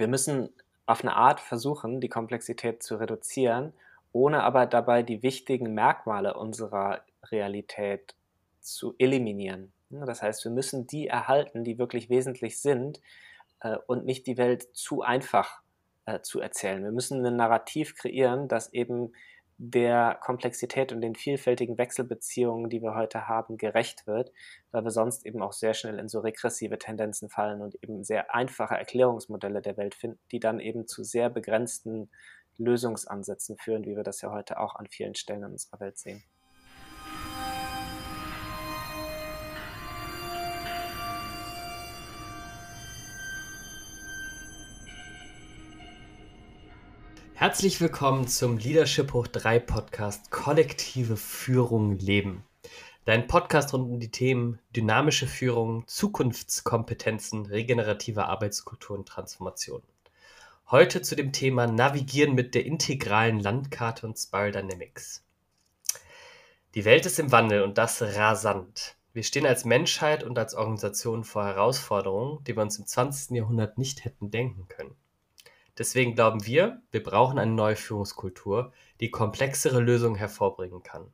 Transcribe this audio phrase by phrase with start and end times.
[0.00, 0.48] wir müssen
[0.86, 3.72] auf eine Art versuchen, die Komplexität zu reduzieren,
[4.12, 8.16] ohne aber dabei die wichtigen Merkmale unserer Realität
[8.60, 9.72] zu eliminieren.
[9.90, 13.00] Das heißt, wir müssen die erhalten, die wirklich wesentlich sind
[13.60, 15.60] äh, und nicht die Welt zu einfach
[16.06, 16.82] äh, zu erzählen.
[16.82, 19.12] Wir müssen ein Narrativ kreieren, das eben
[19.62, 24.32] der Komplexität und den vielfältigen Wechselbeziehungen, die wir heute haben, gerecht wird,
[24.70, 28.34] weil wir sonst eben auch sehr schnell in so regressive Tendenzen fallen und eben sehr
[28.34, 32.10] einfache Erklärungsmodelle der Welt finden, die dann eben zu sehr begrenzten
[32.56, 36.22] Lösungsansätzen führen, wie wir das ja heute auch an vielen Stellen in unserer Welt sehen.
[47.40, 52.44] Herzlich willkommen zum Leadership Hoch 3 Podcast Kollektive Führung Leben.
[53.06, 59.82] Dein Podcast rund um die Themen dynamische Führung, Zukunftskompetenzen, regenerative Arbeitskultur und Transformation.
[60.70, 65.24] Heute zu dem Thema Navigieren mit der integralen Landkarte und Spiral Dynamics.
[66.74, 68.96] Die Welt ist im Wandel und das rasant.
[69.14, 73.34] Wir stehen als Menschheit und als Organisation vor Herausforderungen, die wir uns im 20.
[73.34, 74.94] Jahrhundert nicht hätten denken können.
[75.80, 81.10] Deswegen glauben wir, wir brauchen eine neue Führungskultur, die komplexere Lösungen hervorbringen kann.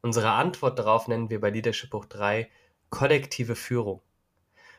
[0.00, 2.48] Unsere Antwort darauf nennen wir bei Leadership Hoch 3
[2.88, 4.00] kollektive Führung.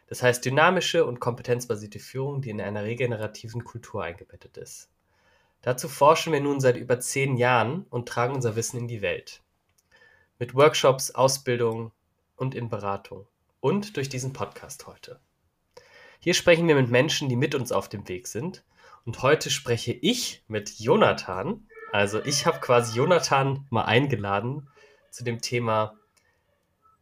[0.07, 4.89] Das heißt dynamische und kompetenzbasierte Führung, die in einer regenerativen Kultur eingebettet ist.
[5.61, 9.41] Dazu forschen wir nun seit über zehn Jahren und tragen unser Wissen in die Welt.
[10.39, 11.91] Mit Workshops, Ausbildung
[12.37, 13.27] und in Beratung.
[13.59, 15.19] Und durch diesen Podcast heute.
[16.21, 18.63] Hier sprechen wir mit Menschen, die mit uns auf dem Weg sind
[19.07, 21.65] und heute spreche ich mit Jonathan.
[21.93, 24.69] Also ich habe quasi Jonathan mal eingeladen
[25.11, 25.95] zu dem Thema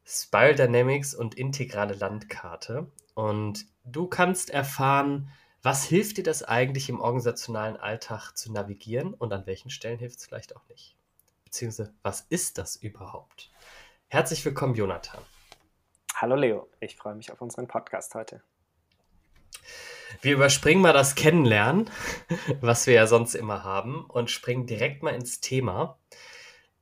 [0.05, 2.91] Spiral Dynamics und integrale Landkarte.
[3.15, 5.31] Und du kannst erfahren,
[5.63, 10.19] was hilft dir das eigentlich im organisationalen Alltag zu navigieren und an welchen Stellen hilft
[10.19, 10.95] es vielleicht auch nicht.
[11.43, 13.49] Beziehungsweise, was ist das überhaupt?
[14.09, 15.23] Herzlich willkommen, Jonathan.
[16.13, 18.43] Hallo Leo, ich freue mich auf unseren Podcast heute.
[20.21, 21.89] Wir überspringen mal das Kennenlernen,
[22.61, 25.99] was wir ja sonst immer haben, und springen direkt mal ins Thema.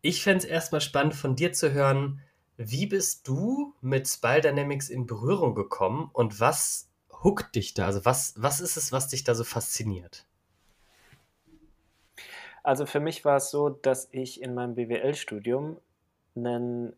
[0.01, 2.21] Ich fände es erstmal spannend von dir zu hören,
[2.57, 6.89] wie bist du mit Spile Dynamics in Berührung gekommen und was
[7.23, 7.85] huckt dich da?
[7.85, 10.25] Also was, was ist es, was dich da so fasziniert?
[12.63, 15.77] Also für mich war es so, dass ich in meinem BWL-Studium
[16.35, 16.95] einen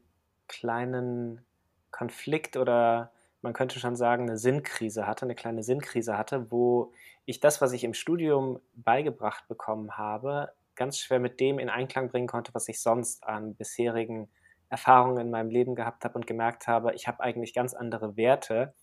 [0.48, 1.44] kleinen
[1.92, 3.12] Konflikt oder
[3.46, 6.92] man könnte schon sagen, eine Sinnkrise hatte, eine kleine Sinnkrise hatte, wo
[7.26, 12.10] ich das, was ich im Studium beigebracht bekommen habe, ganz schwer mit dem in Einklang
[12.10, 14.30] bringen konnte, was ich sonst an bisherigen
[14.70, 18.74] Erfahrungen in meinem Leben gehabt habe und gemerkt habe, ich habe eigentlich ganz andere Werte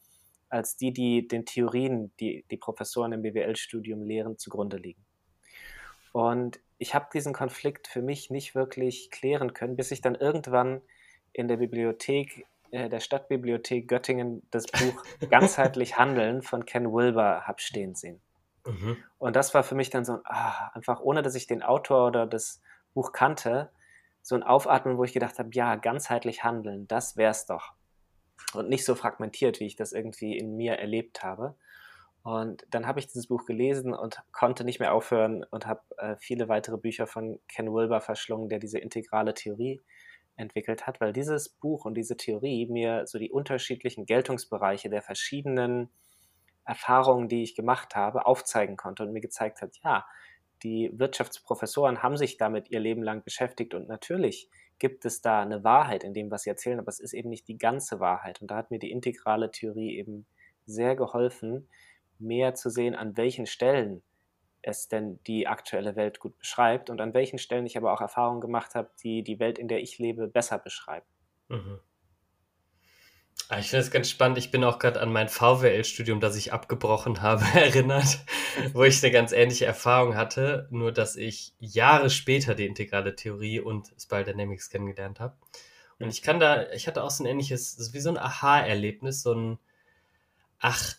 [0.49, 5.05] als die, die den Theorien, die die Professoren im BWL-Studium lehren, zugrunde liegen.
[6.12, 10.83] Und ich habe diesen Konflikt für mich nicht wirklich klären können, bis ich dann irgendwann
[11.33, 17.94] in der Bibliothek der Stadtbibliothek Göttingen das Buch Ganzheitlich Handeln von Ken Wilber habe stehen
[17.94, 18.21] sehen.
[18.66, 18.97] Mhm.
[19.19, 22.06] Und das war für mich dann so ein, ah, einfach ohne dass ich den Autor
[22.06, 22.62] oder das
[22.94, 23.71] Buch kannte,
[24.22, 27.72] so ein Aufatmen, wo ich gedacht habe, ja, ganzheitlich handeln, das wär's doch.
[28.55, 31.56] Und nicht so fragmentiert, wie ich das irgendwie in mir erlebt habe.
[32.22, 36.16] Und dann habe ich dieses Buch gelesen und konnte nicht mehr aufhören und habe äh,
[36.19, 39.82] viele weitere Bücher von Ken Wilber verschlungen, der diese integrale Theorie
[40.42, 45.88] entwickelt hat, weil dieses Buch und diese Theorie mir so die unterschiedlichen Geltungsbereiche der verschiedenen
[46.64, 50.04] Erfahrungen, die ich gemacht habe, aufzeigen konnte und mir gezeigt hat, ja,
[50.62, 54.48] die Wirtschaftsprofessoren haben sich damit ihr Leben lang beschäftigt und natürlich
[54.78, 57.47] gibt es da eine Wahrheit in dem, was sie erzählen, aber es ist eben nicht
[57.47, 58.42] die ganze Wahrheit.
[58.42, 60.26] Und da hat mir die integrale Theorie eben
[60.66, 61.69] sehr geholfen,
[62.19, 64.02] mehr zu sehen, an welchen Stellen
[64.62, 68.41] es denn die aktuelle Welt gut beschreibt und an welchen Stellen ich aber auch Erfahrungen
[68.41, 71.06] gemacht habe, die die Welt, in der ich lebe, besser beschreiben.
[71.49, 71.81] Mhm.
[73.49, 74.39] Ah, ich finde es ganz spannend.
[74.39, 78.21] Ich bin auch gerade an mein VWL-Studium, das ich abgebrochen habe, erinnert,
[78.73, 83.61] wo ich eine ganz ähnliche Erfahrung hatte, nur dass ich Jahre später die integrale Theorie
[83.61, 85.37] und Spiral Dynamics kennengelernt habe.
[85.99, 89.35] Und ich kann da, ich hatte auch so ein ähnliches, wie so ein Aha-Erlebnis, so
[89.35, 89.58] ein,
[90.58, 90.94] ach,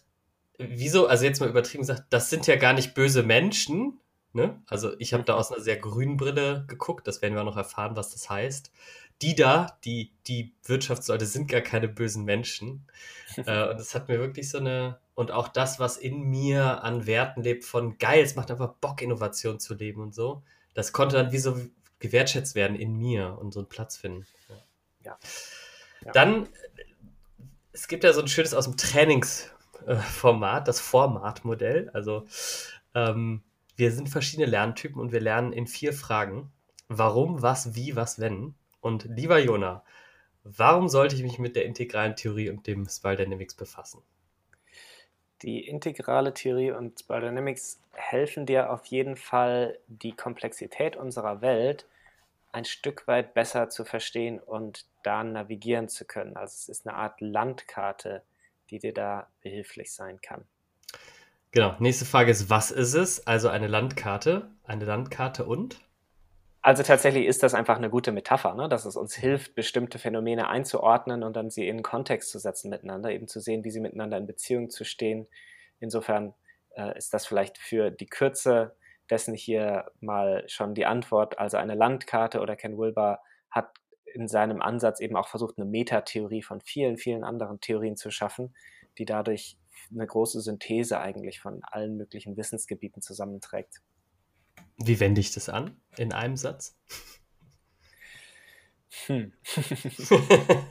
[0.70, 4.00] wieso, also jetzt mal übertrieben gesagt, das sind ja gar nicht böse Menschen.
[4.34, 4.62] Ne?
[4.68, 7.58] Also ich habe da aus einer sehr grünen Brille geguckt, das werden wir auch noch
[7.58, 8.72] erfahren, was das heißt.
[9.22, 12.88] Die da, die, die Wirtschaftsleute sind gar keine bösen Menschen.
[13.38, 17.06] äh, und das hat mir wirklich so eine, und auch das, was in mir an
[17.06, 20.44] Werten lebt, von geil, es macht einfach Bock, Innovation zu leben und so,
[20.74, 21.60] das konnte dann wie so
[22.00, 24.26] gewertschätzt werden in mir und so einen Platz finden.
[25.04, 25.18] Ja.
[26.04, 26.12] ja.
[26.12, 26.50] Dann,
[27.72, 29.53] es gibt ja so ein schönes aus dem Trainings,
[29.88, 31.90] äh, Format, das Formatmodell.
[31.94, 32.26] Also
[32.96, 33.44] Ähm,
[33.76, 36.52] wir sind verschiedene Lerntypen und wir lernen in vier Fragen.
[36.90, 38.54] Warum, was, wie, was, wenn.
[38.82, 39.84] Und lieber Jona,
[40.44, 44.04] warum sollte ich mich mit der integralen Theorie und dem Spiral Dynamics befassen?
[45.42, 51.88] Die integrale Theorie und Spiral Dynamics helfen dir auf jeden Fall, die Komplexität unserer Welt
[52.52, 56.36] ein Stück weit besser zu verstehen und da navigieren zu können.
[56.38, 58.22] Also es ist eine Art Landkarte,
[58.74, 60.46] die dir da behilflich sein kann.
[61.52, 63.28] Genau, nächste Frage ist, was ist es?
[63.28, 65.80] Also eine Landkarte, eine Landkarte und?
[66.64, 68.68] Also tatsächlich ist das einfach eine gute Metapher, ne?
[68.68, 73.12] dass es uns hilft, bestimmte Phänomene einzuordnen und dann sie in Kontext zu setzen miteinander,
[73.12, 75.28] eben zu sehen, wie sie miteinander in Beziehung zu stehen.
[75.80, 76.34] Insofern
[76.76, 78.76] äh, ist das vielleicht für die Kürze
[79.12, 81.38] dessen hier mal schon die Antwort.
[81.38, 83.20] Also eine Landkarte oder Ken Wilber
[83.52, 83.70] hat
[84.14, 88.56] in seinem Ansatz eben auch versucht, eine Metatheorie von vielen, vielen anderen Theorien zu schaffen,
[88.98, 89.58] die dadurch
[89.92, 93.82] eine große Synthese eigentlich von allen möglichen Wissensgebieten zusammenträgt.
[94.78, 95.82] Wie wende ich das an?
[95.98, 96.78] In einem Satz?
[99.08, 99.34] Hm.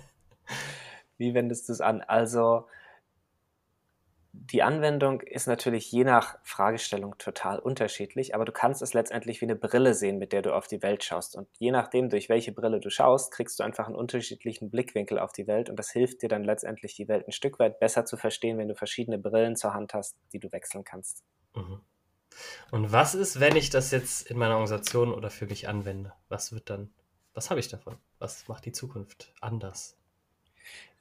[1.19, 2.01] Wie wendest du es an?
[2.01, 2.67] Also,
[4.35, 9.45] die Anwendung ist natürlich je nach Fragestellung total unterschiedlich, aber du kannst es letztendlich wie
[9.45, 11.37] eine Brille sehen, mit der du auf die Welt schaust.
[11.37, 15.33] Und je nachdem, durch welche Brille du schaust, kriegst du einfach einen unterschiedlichen Blickwinkel auf
[15.33, 18.17] die Welt und das hilft dir dann letztendlich, die Welt ein Stück weit besser zu
[18.17, 21.23] verstehen, wenn du verschiedene Brillen zur Hand hast, die du wechseln kannst.
[21.55, 21.81] Mhm.
[22.71, 26.15] Und was ist, wenn ich das jetzt in meiner Organisation oder für mich anwende?
[26.31, 26.91] Was wird dann,
[27.35, 27.99] was habe ich davon?
[28.19, 29.99] Was macht die Zukunft anders?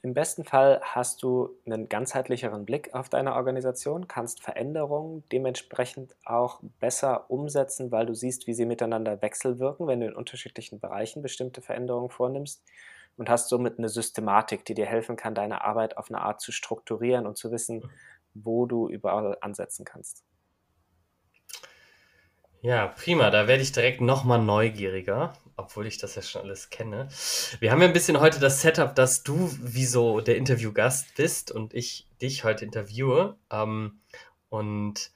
[0.03, 6.59] Im besten Fall hast du einen ganzheitlicheren Blick auf deine Organisation, kannst Veränderungen dementsprechend auch
[6.79, 11.61] besser umsetzen, weil du siehst, wie sie miteinander wechselwirken, wenn du in unterschiedlichen Bereichen bestimmte
[11.61, 12.63] Veränderungen vornimmst
[13.17, 16.51] und hast somit eine Systematik, die dir helfen kann, deine Arbeit auf eine Art zu
[16.51, 17.83] strukturieren und zu wissen,
[18.33, 20.23] wo du überall ansetzen kannst.
[22.61, 23.29] Ja, prima.
[23.31, 27.07] Da werde ich direkt nochmal neugieriger obwohl ich das ja schon alles kenne.
[27.59, 31.51] Wir haben ja ein bisschen heute das Setup, dass du wie so der Interviewgast bist
[31.51, 33.37] und ich dich heute interviewe.
[33.49, 34.01] Ähm,
[34.49, 35.11] und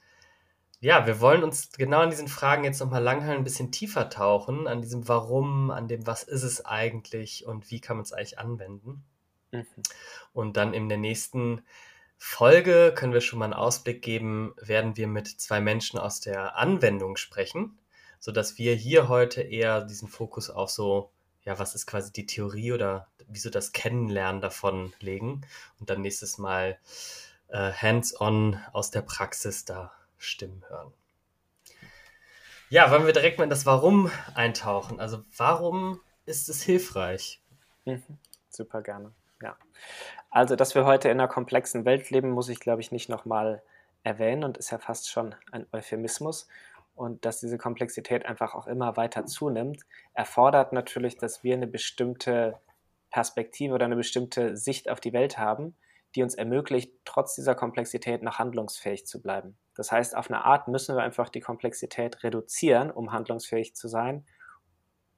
[0.80, 4.66] ja, wir wollen uns genau an diesen Fragen jetzt nochmal langhalten, ein bisschen tiefer tauchen,
[4.66, 8.38] an diesem Warum, an dem Was ist es eigentlich und wie kann man es eigentlich
[8.38, 9.04] anwenden.
[9.50, 9.66] Mhm.
[10.32, 11.62] Und dann in der nächsten
[12.18, 16.56] Folge können wir schon mal einen Ausblick geben, werden wir mit zwei Menschen aus der
[16.56, 17.78] Anwendung sprechen
[18.18, 21.12] sodass wir hier heute eher diesen Fokus auf so,
[21.44, 25.42] ja, was ist quasi die Theorie oder wieso das Kennenlernen davon legen
[25.78, 26.78] und dann nächstes Mal
[27.48, 30.92] äh, hands-on aus der Praxis da Stimmen hören.
[32.68, 34.98] Ja, wollen wir direkt mal in das Warum eintauchen?
[34.98, 37.40] Also warum ist es hilfreich?
[37.84, 38.02] Mhm.
[38.48, 39.12] Super gerne,
[39.42, 39.56] ja.
[40.30, 43.62] Also, dass wir heute in einer komplexen Welt leben, muss ich, glaube ich, nicht nochmal
[44.02, 46.48] erwähnen und ist ja fast schon ein Euphemismus
[46.94, 49.82] und dass diese Komplexität einfach auch immer weiter zunimmt,
[50.14, 52.58] erfordert natürlich, dass wir eine bestimmte
[53.10, 55.76] Perspektive oder eine bestimmte Sicht auf die Welt haben,
[56.14, 59.58] die uns ermöglicht, trotz dieser Komplexität noch handlungsfähig zu bleiben.
[59.74, 64.26] Das heißt, auf eine Art müssen wir einfach die Komplexität reduzieren, um handlungsfähig zu sein,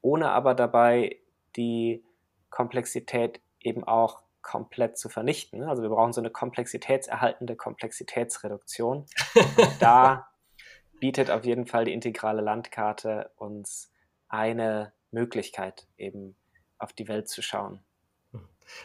[0.00, 1.20] ohne aber dabei
[1.56, 2.04] die
[2.50, 5.64] Komplexität eben auch komplett zu vernichten.
[5.64, 9.06] Also wir brauchen so eine komplexitätserhaltende Komplexitätsreduktion.
[9.34, 10.28] Und da
[11.00, 13.92] bietet auf jeden Fall die integrale Landkarte uns
[14.28, 16.36] eine Möglichkeit, eben
[16.78, 17.80] auf die Welt zu schauen.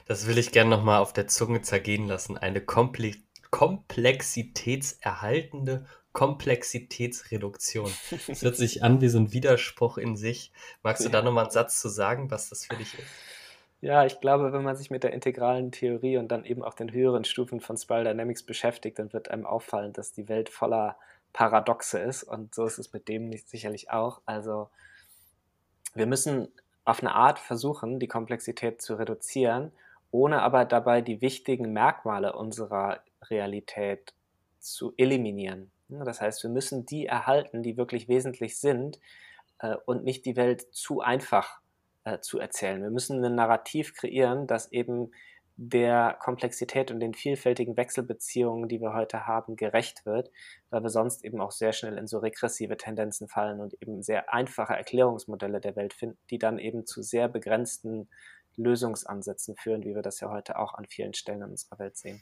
[0.05, 2.37] Das will ich gerne nochmal auf der Zunge zergehen lassen.
[2.37, 3.15] Eine Komple
[3.51, 7.93] komplexitätserhaltende Komplexitätsreduktion.
[8.27, 10.51] Das hört sich an wie so ein Widerspruch in sich.
[10.81, 13.05] Magst du da nochmal einen Satz zu sagen, was das für dich ist?
[13.83, 16.93] Ja, ich glaube, wenn man sich mit der integralen Theorie und dann eben auch den
[16.93, 20.95] höheren Stufen von Spiral Dynamics beschäftigt, dann wird einem auffallen, dass die Welt voller
[21.33, 22.23] Paradoxe ist.
[22.23, 24.21] Und so ist es mit dem nicht sicherlich auch.
[24.25, 24.69] Also
[25.93, 26.47] wir müssen
[26.85, 29.73] auf eine Art versuchen, die Komplexität zu reduzieren,
[30.11, 34.13] ohne aber dabei die wichtigen Merkmale unserer Realität
[34.59, 35.71] zu eliminieren.
[35.89, 39.01] Das heißt, wir müssen die erhalten, die wirklich wesentlich sind
[39.59, 41.59] äh, und nicht die Welt zu einfach
[42.03, 42.81] äh, zu erzählen.
[42.81, 45.11] Wir müssen ein Narrativ kreieren, das eben
[45.55, 50.31] der Komplexität und den vielfältigen Wechselbeziehungen, die wir heute haben, gerecht wird,
[50.71, 54.33] weil wir sonst eben auch sehr schnell in so regressive Tendenzen fallen und eben sehr
[54.33, 58.09] einfache Erklärungsmodelle der Welt finden, die dann eben zu sehr begrenzten
[58.55, 62.21] Lösungsansätzen führen, wie wir das ja heute auch an vielen Stellen in unserer Welt sehen.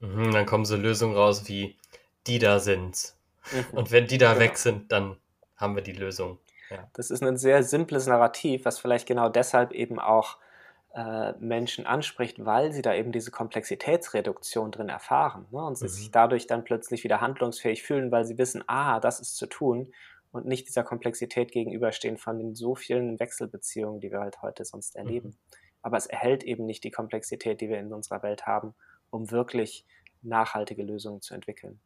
[0.00, 1.76] Mhm, dann kommen so Lösungen raus wie
[2.26, 3.14] die da sind.
[3.52, 3.76] Mhm.
[3.76, 4.44] Und wenn die da genau.
[4.44, 5.16] weg sind, dann
[5.56, 6.38] haben wir die Lösung.
[6.72, 6.88] Ja.
[6.94, 10.38] Das ist ein sehr simples Narrativ, was vielleicht genau deshalb eben auch
[10.94, 15.64] äh, Menschen anspricht, weil sie da eben diese Komplexitätsreduktion drin erfahren ne?
[15.64, 15.90] und sie Mhm.
[15.90, 19.92] sich dadurch dann plötzlich wieder handlungsfähig fühlen, weil sie wissen, ah, das ist zu tun
[20.32, 24.96] und nicht dieser Komplexität gegenüberstehen von den so vielen Wechselbeziehungen, die wir halt heute sonst
[24.96, 25.28] erleben.
[25.28, 25.56] Mhm.
[25.82, 28.74] Aber es erhält eben nicht die Komplexität, die wir in unserer Welt haben,
[29.10, 29.86] um wirklich
[30.22, 31.80] nachhaltige Lösungen zu entwickeln.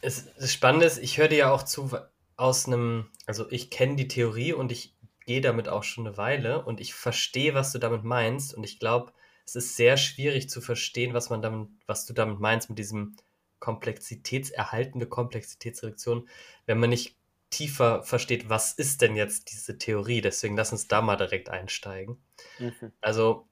[0.00, 1.90] Es, das Spannende ist, ich höre dir ja auch zu
[2.38, 4.94] aus einem, also ich kenne die Theorie und ich
[5.26, 8.78] gehe damit auch schon eine Weile und ich verstehe, was du damit meinst und ich
[8.78, 9.12] glaube,
[9.44, 13.16] es ist sehr schwierig zu verstehen, was man damit, was du damit meinst mit diesem
[13.58, 16.28] komplexitätserhaltende Komplexitätsreduktion,
[16.66, 17.16] wenn man nicht
[17.50, 20.20] tiefer versteht, was ist denn jetzt diese Theorie.
[20.20, 22.22] Deswegen lass uns da mal direkt einsteigen.
[22.58, 22.92] Mhm.
[23.00, 23.48] Also,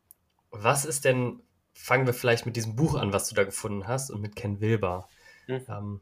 [0.51, 1.43] was ist denn,
[1.75, 4.61] fangen wir vielleicht mit diesem Buch an, was du da gefunden hast und mit Ken
[4.61, 5.09] Wilber.
[5.49, 5.67] Mhm.
[5.69, 6.01] Ähm,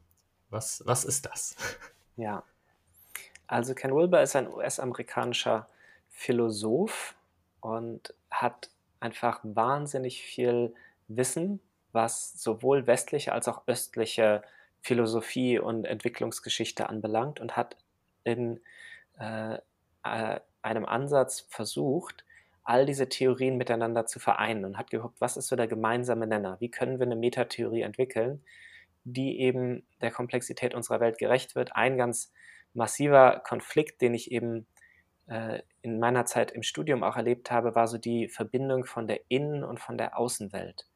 [0.49, 1.55] was, was ist das?
[2.17, 2.43] Ja,
[3.47, 5.67] also Ken Wilber ist ein US-amerikanischer
[6.09, 7.15] Philosoph
[7.61, 10.73] und hat einfach wahnsinnig viel
[11.07, 11.59] Wissen,
[11.91, 14.43] was sowohl westliche als auch östliche
[14.81, 17.75] Philosophie und Entwicklungsgeschichte anbelangt und hat
[18.23, 18.59] in
[19.19, 19.55] äh,
[20.03, 22.23] äh, einem Ansatz versucht,
[22.63, 26.57] all diese Theorien miteinander zu vereinen und hat geguckt, was ist so der gemeinsame Nenner?
[26.59, 28.43] Wie können wir eine Metatheorie entwickeln,
[29.03, 31.75] die eben der Komplexität unserer Welt gerecht wird?
[31.75, 32.33] Ein ganz
[32.75, 34.67] massiver Konflikt, den ich eben
[35.27, 39.21] äh, in meiner Zeit im Studium auch erlebt habe, war so die Verbindung von der
[39.29, 40.87] Innen- und von der Außenwelt.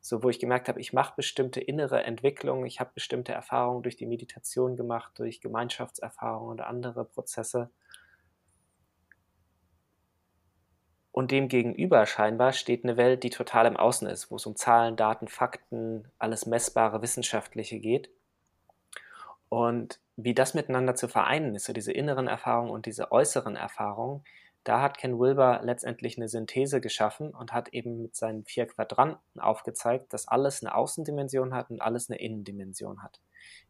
[0.00, 3.96] So, wo ich gemerkt habe, ich mache bestimmte innere Entwicklungen, ich habe bestimmte Erfahrungen durch
[3.96, 7.70] die Meditation gemacht, durch Gemeinschaftserfahrungen und andere Prozesse.
[11.10, 14.56] Und dem gegenüber scheinbar steht eine Welt, die total im Außen ist, wo es um
[14.56, 18.10] Zahlen, Daten, Fakten, alles Messbare, Wissenschaftliche geht.
[19.54, 24.24] Und wie das miteinander zu vereinen ist, so diese inneren Erfahrungen und diese äußeren Erfahrungen,
[24.64, 29.38] da hat Ken Wilber letztendlich eine Synthese geschaffen und hat eben mit seinen vier Quadranten
[29.38, 33.20] aufgezeigt, dass alles eine Außendimension hat und alles eine Innendimension hat.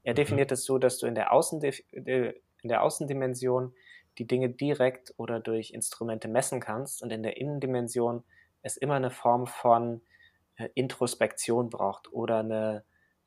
[0.05, 0.17] Er Mhm.
[0.17, 3.75] definiert es so, dass du in der, Außendif in der Außendimension
[4.17, 8.25] die Dinge direkt oder durch Instrumente messen kannst und in der Innendimension
[8.63, 10.01] es immer eine Form von
[10.57, 12.85] äh, Introspektion braucht oder eine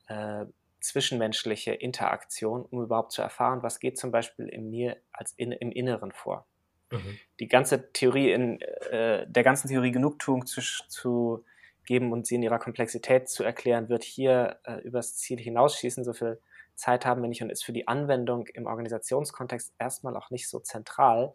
[0.08, 0.46] äh,
[0.88, 5.72] zwischenmenschliche Interaktion, um überhaupt zu erfahren, was geht zum Beispiel in mir als in, im
[5.72, 6.48] Inneren vor.
[6.91, 7.20] Mhm.
[7.39, 11.44] Die ganze Theorie in äh, der ganzen Theorie Genugtuung zu, zu
[11.86, 16.03] geben und sie in ihrer Komplexität zu erklären, wird hier äh, übers Ziel hinausschießen.
[16.03, 16.39] So viel
[16.75, 20.60] Zeit haben wir nicht und ist für die Anwendung im Organisationskontext erstmal auch nicht so
[20.60, 21.34] zentral.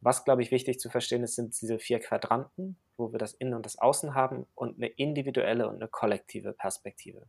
[0.00, 3.54] Was, glaube ich, wichtig zu verstehen ist, sind diese vier Quadranten, wo wir das Innen
[3.54, 7.26] und das Außen haben und eine individuelle und eine kollektive Perspektive.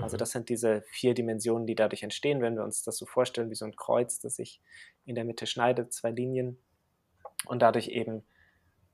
[0.00, 0.18] Also Mhm.
[0.18, 3.54] das sind diese vier Dimensionen, die dadurch entstehen, wenn wir uns das so vorstellen wie
[3.56, 4.62] so ein Kreuz, das sich
[5.04, 6.58] in der Mitte schneidet, zwei Linien
[7.46, 8.24] und dadurch eben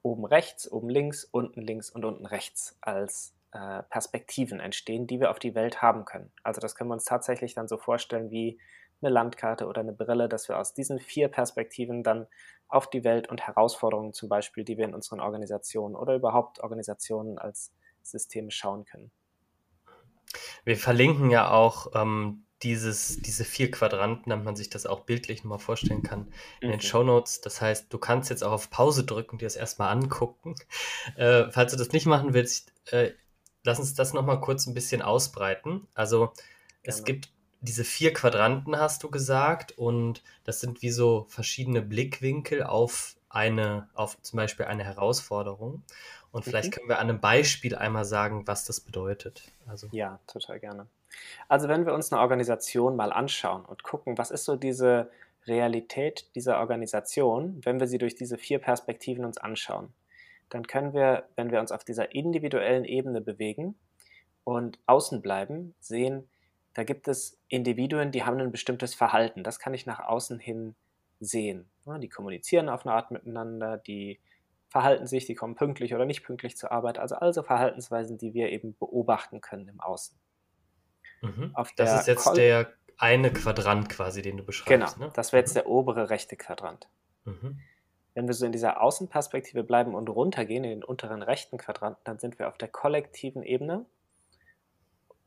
[0.02, 5.30] oben rechts, oben links, unten links und unten rechts als äh, Perspektiven entstehen, die wir
[5.30, 6.32] auf die Welt haben können.
[6.42, 8.60] Also das können wir uns tatsächlich dann so vorstellen wie
[9.02, 12.26] eine Landkarte oder eine Brille, dass wir aus diesen vier Perspektiven dann
[12.68, 17.38] auf die Welt und Herausforderungen zum Beispiel, die wir in unseren Organisationen oder überhaupt Organisationen
[17.38, 19.10] als Systeme schauen können.
[20.64, 25.44] Wir verlinken ja auch ähm, dieses, diese vier Quadranten, damit man sich das auch bildlich
[25.44, 26.80] nochmal vorstellen kann, in den Mhm.
[26.80, 27.40] Show Notes.
[27.40, 30.54] Das heißt, du kannst jetzt auch auf Pause drücken und dir das erstmal angucken.
[31.16, 33.12] Äh, falls du das nicht machen willst, äh,
[33.62, 35.86] lass uns das nochmal kurz ein bisschen ausbreiten.
[35.94, 36.32] Also
[36.82, 42.62] es gibt diese vier Quadranten, hast du gesagt, und das sind wie so verschiedene Blickwinkel
[42.62, 45.82] auf eine, auf zum Beispiel eine Herausforderung.
[46.34, 46.72] Und vielleicht Mhm.
[46.72, 49.52] können wir an einem Beispiel einmal sagen, was das bedeutet.
[49.66, 50.88] Also, Ja, total gerne.
[51.48, 55.10] Also wenn wir uns eine Organisation mal anschauen und gucken, was ist so diese
[55.46, 59.94] Realität dieser Organisation, wenn wir sie durch diese vier Perspektiven uns anschauen,
[60.50, 63.76] dann können wir, wenn wir uns auf dieser individuellen Ebene bewegen
[64.44, 66.28] und außen bleiben, sehen,
[66.74, 69.44] da gibt es Individuen, die haben ein bestimmtes Verhalten.
[69.44, 70.74] Das kann ich nach außen hin
[71.20, 71.70] sehen.
[71.86, 74.18] Die kommunizieren auf eine Art miteinander, die
[74.74, 76.98] verhalten sich, die kommen pünktlich oder nicht pünktlich zur Arbeit.
[76.98, 80.18] Also also Verhaltensweisen, die wir eben beobachten können im Außen.
[81.22, 81.54] mhm.
[81.76, 84.98] Das ist jetzt Kol- der eine Quadrant quasi, den du Genau, beschreibst.
[84.98, 85.12] ne?
[85.14, 86.88] das wäre jetzt der obere rechte Quadrant.
[87.24, 87.60] Mhm.
[88.14, 92.18] Wenn wir so in dieser Außenperspektive bleiben und runtergehen in den unteren rechten Quadranten, dann
[92.18, 93.86] sind wir auf der kollektiven Ebene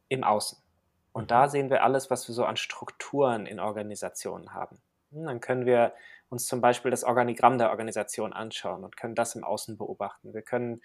[0.10, 0.58] im Außen.
[1.14, 1.28] Und Mhm.
[1.30, 4.82] da sehen wir alles, was wir so an Strukturen in Organisationen haben.
[5.12, 5.94] Hm, Dann können wir
[6.30, 10.34] uns zum Beispiel das Organigramm der Organisation anschauen und können das im Außen beobachten.
[10.34, 10.82] Wir können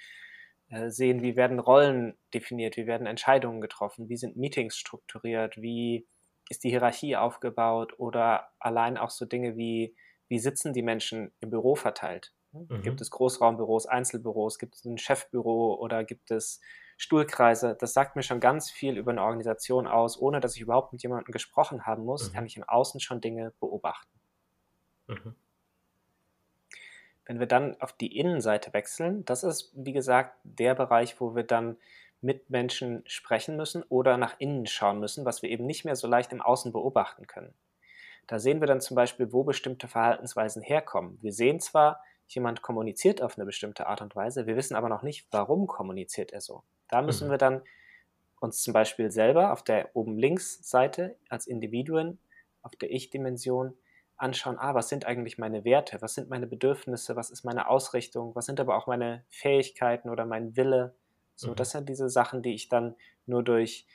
[0.68, 6.06] äh, sehen, wie werden Rollen definiert, wie werden Entscheidungen getroffen, wie sind Meetings strukturiert, wie
[6.48, 9.94] ist die Hierarchie aufgebaut oder allein auch so Dinge wie,
[10.28, 12.32] wie sitzen die Menschen im Büro verteilt.
[12.52, 12.82] Mhm.
[12.82, 16.60] Gibt es Großraumbüros, Einzelbüros, gibt es ein Chefbüro oder gibt es
[16.96, 17.76] Stuhlkreise?
[17.78, 20.18] Das sagt mir schon ganz viel über eine Organisation aus.
[20.18, 22.34] Ohne dass ich überhaupt mit jemandem gesprochen haben muss, mhm.
[22.34, 24.21] kann ich im Außen schon Dinge beobachten.
[25.06, 25.34] Mhm.
[27.24, 31.44] Wenn wir dann auf die Innenseite wechseln, das ist, wie gesagt, der Bereich, wo wir
[31.44, 31.76] dann
[32.20, 36.06] mit Menschen sprechen müssen oder nach innen schauen müssen, was wir eben nicht mehr so
[36.06, 37.54] leicht im Außen beobachten können.
[38.26, 41.18] Da sehen wir dann zum Beispiel, wo bestimmte Verhaltensweisen herkommen.
[41.20, 45.02] Wir sehen zwar, jemand kommuniziert auf eine bestimmte Art und Weise, wir wissen aber noch
[45.02, 46.62] nicht, warum kommuniziert er so.
[46.88, 47.32] Da müssen mhm.
[47.32, 47.62] wir dann
[48.40, 52.18] uns zum Beispiel selber auf der oben links Seite als Individuen,
[52.62, 53.74] auf der Ich-Dimension
[54.22, 58.34] anschauen, ah, was sind eigentlich meine Werte, was sind meine Bedürfnisse, was ist meine Ausrichtung,
[58.34, 60.94] was sind aber auch meine Fähigkeiten oder mein Wille.
[61.34, 61.56] So, mhm.
[61.56, 62.94] das sind diese Sachen, die ich dann
[63.26, 63.86] nur durch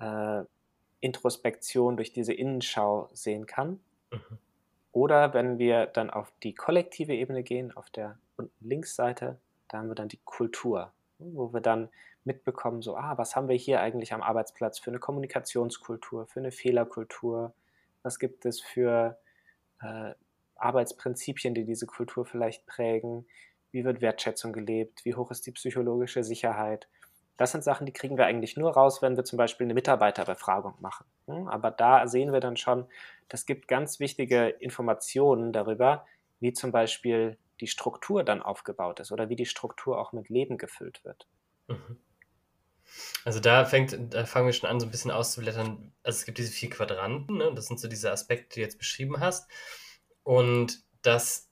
[0.00, 0.42] äh,
[1.00, 3.80] Introspektion, durch diese Innenschau sehen kann.
[4.10, 4.38] Mhm.
[4.92, 9.38] Oder wenn wir dann auf die kollektive Ebene gehen, auf der unten Linksseite,
[9.68, 11.90] da haben wir dann die Kultur, wo wir dann
[12.24, 16.50] mitbekommen, so, ah, was haben wir hier eigentlich am Arbeitsplatz für eine Kommunikationskultur, für eine
[16.50, 17.52] Fehlerkultur,
[18.02, 19.18] was gibt es für
[19.80, 20.14] äh,
[20.56, 23.26] Arbeitsprinzipien, die diese Kultur vielleicht prägen,
[23.72, 26.88] wie wird Wertschätzung gelebt, wie hoch ist die psychologische Sicherheit.
[27.36, 30.74] Das sind Sachen, die kriegen wir eigentlich nur raus, wenn wir zum Beispiel eine Mitarbeiterbefragung
[30.80, 31.04] machen.
[31.26, 32.86] Hm, aber da sehen wir dann schon,
[33.28, 36.06] das gibt ganz wichtige Informationen darüber,
[36.40, 40.56] wie zum Beispiel die Struktur dann aufgebaut ist oder wie die Struktur auch mit Leben
[40.56, 41.26] gefüllt wird.
[41.68, 41.98] Mhm.
[43.24, 45.92] Also da fängt, da fangen wir schon an, so ein bisschen auszublättern.
[46.02, 47.52] Also es gibt diese vier Quadranten, ne?
[47.54, 49.50] das sind so diese Aspekte, die du jetzt beschrieben hast.
[50.22, 51.50] Und dass,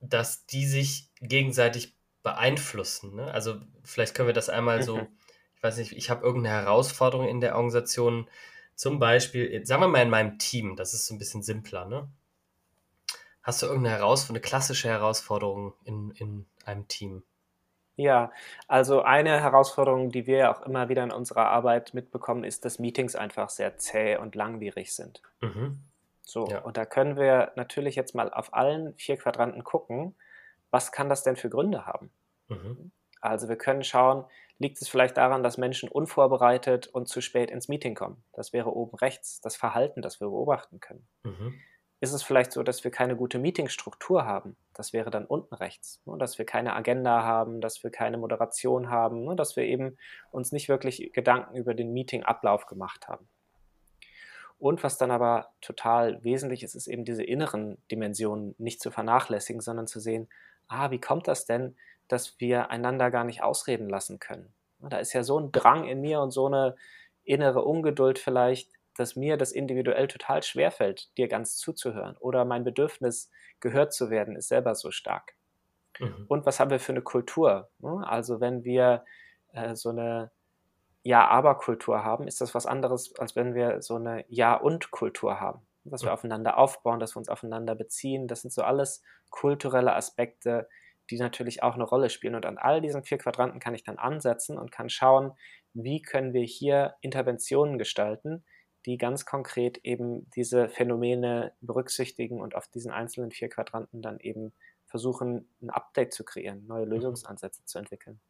[0.00, 3.14] dass die sich gegenseitig beeinflussen.
[3.16, 3.32] Ne?
[3.32, 5.08] Also vielleicht können wir das einmal so, mhm.
[5.56, 8.28] ich weiß nicht, ich habe irgendeine Herausforderung in der Organisation,
[8.74, 12.10] zum Beispiel, sagen wir mal in meinem Team, das ist so ein bisschen simpler, ne?
[13.42, 17.22] Hast du irgendeine Herausforderung, eine klassische Herausforderung in, in einem Team?
[18.00, 18.32] Ja,
[18.66, 23.14] also eine Herausforderung, die wir auch immer wieder in unserer Arbeit mitbekommen, ist, dass Meetings
[23.14, 25.20] einfach sehr zäh und langwierig sind.
[25.42, 25.80] Mhm.
[26.22, 26.60] So, ja.
[26.60, 30.14] und da können wir natürlich jetzt mal auf allen vier Quadranten gucken,
[30.70, 32.10] was kann das denn für Gründe haben?
[32.48, 32.90] Mhm.
[33.20, 34.24] Also wir können schauen,
[34.58, 38.24] liegt es vielleicht daran, dass Menschen unvorbereitet und zu spät ins Meeting kommen?
[38.32, 41.06] Das wäre oben rechts das Verhalten, das wir beobachten können.
[41.24, 41.60] Mhm
[42.00, 44.56] ist es vielleicht so, dass wir keine gute Meetingstruktur haben.
[44.72, 46.00] Das wäre dann unten rechts.
[46.06, 46.16] Ne?
[46.18, 49.36] Dass wir keine Agenda haben, dass wir keine Moderation haben, ne?
[49.36, 49.98] dass wir eben
[50.30, 53.28] uns nicht wirklich Gedanken über den Meetingablauf gemacht haben.
[54.58, 59.60] Und was dann aber total wesentlich ist, ist eben diese inneren Dimensionen nicht zu vernachlässigen,
[59.60, 60.28] sondern zu sehen,
[60.68, 61.76] ah, wie kommt das denn,
[62.08, 64.52] dass wir einander gar nicht ausreden lassen können?
[64.80, 66.76] Da ist ja so ein Drang in mir und so eine
[67.24, 72.16] innere Ungeduld vielleicht, dass mir das individuell total schwerfällt, dir ganz zuzuhören.
[72.18, 75.34] Oder mein Bedürfnis, gehört zu werden, ist selber so stark.
[75.98, 76.26] Mhm.
[76.28, 77.70] Und was haben wir für eine Kultur?
[77.78, 78.02] Ne?
[78.06, 79.04] Also wenn wir
[79.52, 80.30] äh, so eine
[81.02, 85.66] Ja-Aber-Kultur haben, ist das was anderes, als wenn wir so eine Ja-und-Kultur haben.
[85.84, 88.28] Dass wir aufeinander aufbauen, dass wir uns aufeinander beziehen.
[88.28, 90.68] Das sind so alles kulturelle Aspekte,
[91.08, 92.34] die natürlich auch eine Rolle spielen.
[92.34, 95.32] Und an all diesen vier Quadranten kann ich dann ansetzen und kann schauen,
[95.72, 98.44] wie können wir hier Interventionen gestalten,
[98.86, 104.52] die ganz konkret eben diese Phänomene berücksichtigen und auf diesen einzelnen vier Quadranten dann eben
[104.86, 106.92] versuchen, ein Update zu kreieren, neue mhm.
[106.92, 108.20] Lösungsansätze zu entwickeln.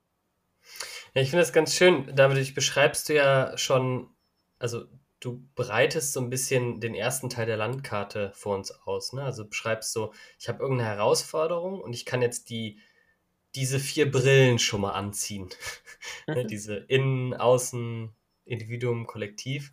[1.14, 2.14] Ja, ich finde das ganz schön.
[2.14, 4.10] David, beschreibst du ja schon,
[4.58, 4.84] also
[5.20, 9.12] du breitest so ein bisschen den ersten Teil der Landkarte vor uns aus.
[9.12, 9.22] Ne?
[9.22, 12.78] Also beschreibst so, ich habe irgendeine Herausforderung und ich kann jetzt die,
[13.54, 15.48] diese vier Brillen schon mal anziehen.
[16.26, 16.48] Ne, mhm.
[16.48, 19.70] diese Innen, Außen, Individuum, Kollektiv.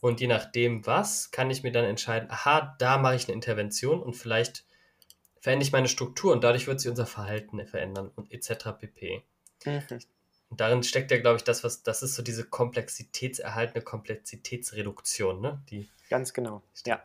[0.00, 4.00] Und je nachdem, was, kann ich mir dann entscheiden, aha, da mache ich eine Intervention
[4.00, 4.64] und vielleicht
[5.40, 8.78] verändere ich meine Struktur und dadurch wird sich unser Verhalten verändern und etc.
[8.78, 9.22] pp.
[9.64, 9.98] Mhm.
[10.50, 15.62] Und darin steckt ja, glaube ich, das, was, das ist so diese komplexitätserhaltende Komplexitätsreduktion, ne?
[15.68, 16.62] Die Ganz genau.
[16.86, 17.00] Ja.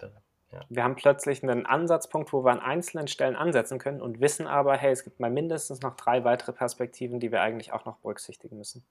[0.51, 0.65] ja.
[0.69, 4.77] Wir haben plötzlich einen Ansatzpunkt, wo wir an einzelnen Stellen ansetzen können und wissen aber,
[4.77, 8.57] hey, es gibt mal mindestens noch drei weitere Perspektiven, die wir eigentlich auch noch berücksichtigen
[8.57, 8.85] müssen.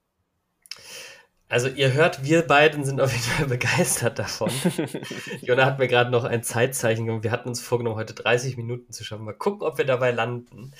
[1.52, 4.50] Also ihr hört, wir beiden sind auf jeden Fall begeistert davon.
[5.42, 7.24] Jona hat mir gerade noch ein Zeitzeichen gegeben.
[7.24, 9.26] Wir hatten uns vorgenommen, heute 30 Minuten zu schaffen.
[9.26, 10.72] Mal gucken, ob wir dabei landen.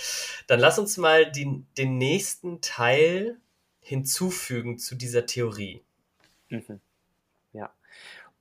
[0.47, 3.37] Dann lass uns mal die, den nächsten Teil
[3.81, 5.83] hinzufügen zu dieser Theorie.
[6.49, 6.81] Mhm.
[7.53, 7.71] Ja.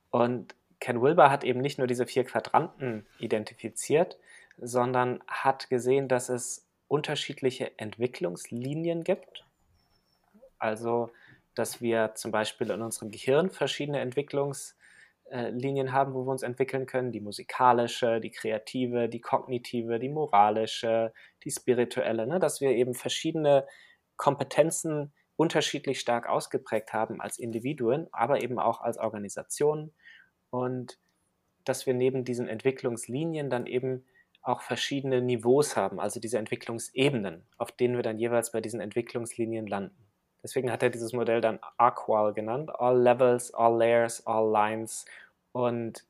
[0.09, 4.17] Und Ken Wilber hat eben nicht nur diese vier Quadranten identifiziert,
[4.57, 9.43] sondern hat gesehen, dass es unterschiedliche Entwicklungslinien gibt.
[10.59, 11.11] Also
[11.61, 16.87] dass wir zum Beispiel in unserem Gehirn verschiedene Entwicklungslinien äh, haben, wo wir uns entwickeln
[16.87, 22.39] können, die musikalische, die kreative, die kognitive, die moralische, die spirituelle, ne?
[22.39, 23.67] dass wir eben verschiedene
[24.17, 29.93] Kompetenzen unterschiedlich stark ausgeprägt haben als Individuen, aber eben auch als Organisationen
[30.49, 30.97] und
[31.63, 34.03] dass wir neben diesen Entwicklungslinien dann eben
[34.41, 39.67] auch verschiedene Niveaus haben, also diese Entwicklungsebenen, auf denen wir dann jeweils bei diesen Entwicklungslinien
[39.67, 40.10] landen.
[40.43, 45.05] Deswegen hat er dieses Modell dann AQUAL genannt, All Levels, All Layers, All Lines.
[45.51, 46.03] Und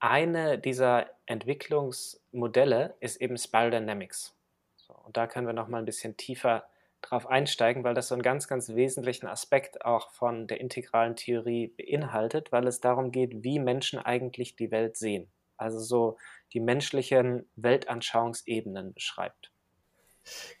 [0.00, 4.34] eine dieser Entwicklungsmodelle ist eben Spiral Dynamics.
[4.76, 6.64] So, und da können wir noch mal ein bisschen tiefer
[7.02, 11.68] drauf einsteigen, weil das so einen ganz, ganz wesentlichen Aspekt auch von der integralen Theorie
[11.68, 15.30] beinhaltet, weil es darum geht, wie Menschen eigentlich die Welt sehen.
[15.56, 16.18] Also so
[16.52, 19.52] die menschlichen Weltanschauungsebenen beschreibt.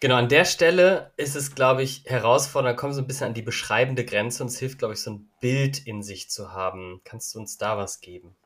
[0.00, 3.28] Genau, an der Stelle ist es, glaube ich, herausfordernd, da kommen wir so ein bisschen
[3.28, 6.52] an die beschreibende Grenze und es hilft, glaube ich, so ein Bild in sich zu
[6.52, 7.00] haben.
[7.04, 8.36] Kannst du uns da was geben?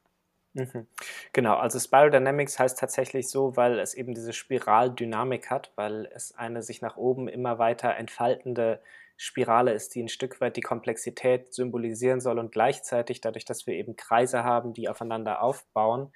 [0.54, 0.88] Mhm.
[1.32, 6.34] Genau, also Spiral Dynamics heißt tatsächlich so, weil es eben diese Spiraldynamik hat, weil es
[6.36, 8.82] eine sich nach oben immer weiter entfaltende
[9.16, 13.74] Spirale ist, die ein Stück weit die Komplexität symbolisieren soll und gleichzeitig dadurch, dass wir
[13.74, 16.12] eben Kreise haben, die aufeinander aufbauen,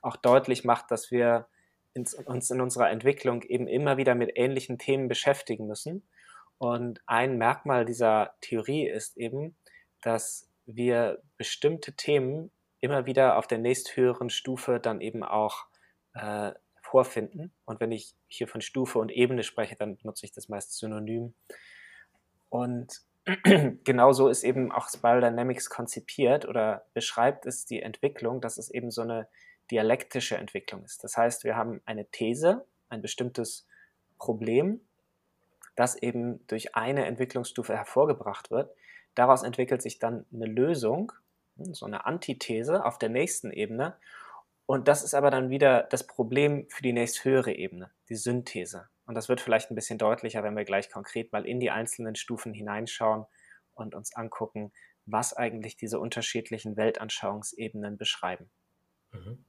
[0.00, 1.46] auch deutlich macht, dass wir
[1.94, 6.06] uns in unserer Entwicklung eben immer wieder mit ähnlichen Themen beschäftigen müssen.
[6.58, 9.56] Und ein Merkmal dieser Theorie ist eben,
[10.02, 15.66] dass wir bestimmte Themen immer wieder auf der nächsthöheren Stufe dann eben auch
[16.14, 17.52] äh, vorfinden.
[17.64, 21.34] Und wenn ich hier von Stufe und Ebene spreche, dann benutze ich das meist synonym.
[22.50, 23.00] Und
[23.84, 28.90] genauso ist eben auch Spiral Dynamics konzipiert oder beschreibt es die Entwicklung, dass es eben
[28.90, 29.28] so eine
[29.70, 31.04] dialektische Entwicklung ist.
[31.04, 33.66] Das heißt, wir haben eine These, ein bestimmtes
[34.18, 34.80] Problem,
[35.76, 38.74] das eben durch eine Entwicklungsstufe hervorgebracht wird.
[39.14, 41.12] Daraus entwickelt sich dann eine Lösung,
[41.56, 43.96] hm, so eine Antithese auf der nächsten Ebene.
[44.66, 48.88] Und das ist aber dann wieder das Problem für die nächsthöhere Ebene, die Synthese.
[49.06, 52.14] Und das wird vielleicht ein bisschen deutlicher, wenn wir gleich konkret mal in die einzelnen
[52.14, 53.26] Stufen hineinschauen
[53.74, 54.72] und uns angucken,
[55.04, 58.50] was eigentlich diese unterschiedlichen Weltanschauungsebenen beschreiben.
[59.10, 59.44] Mhm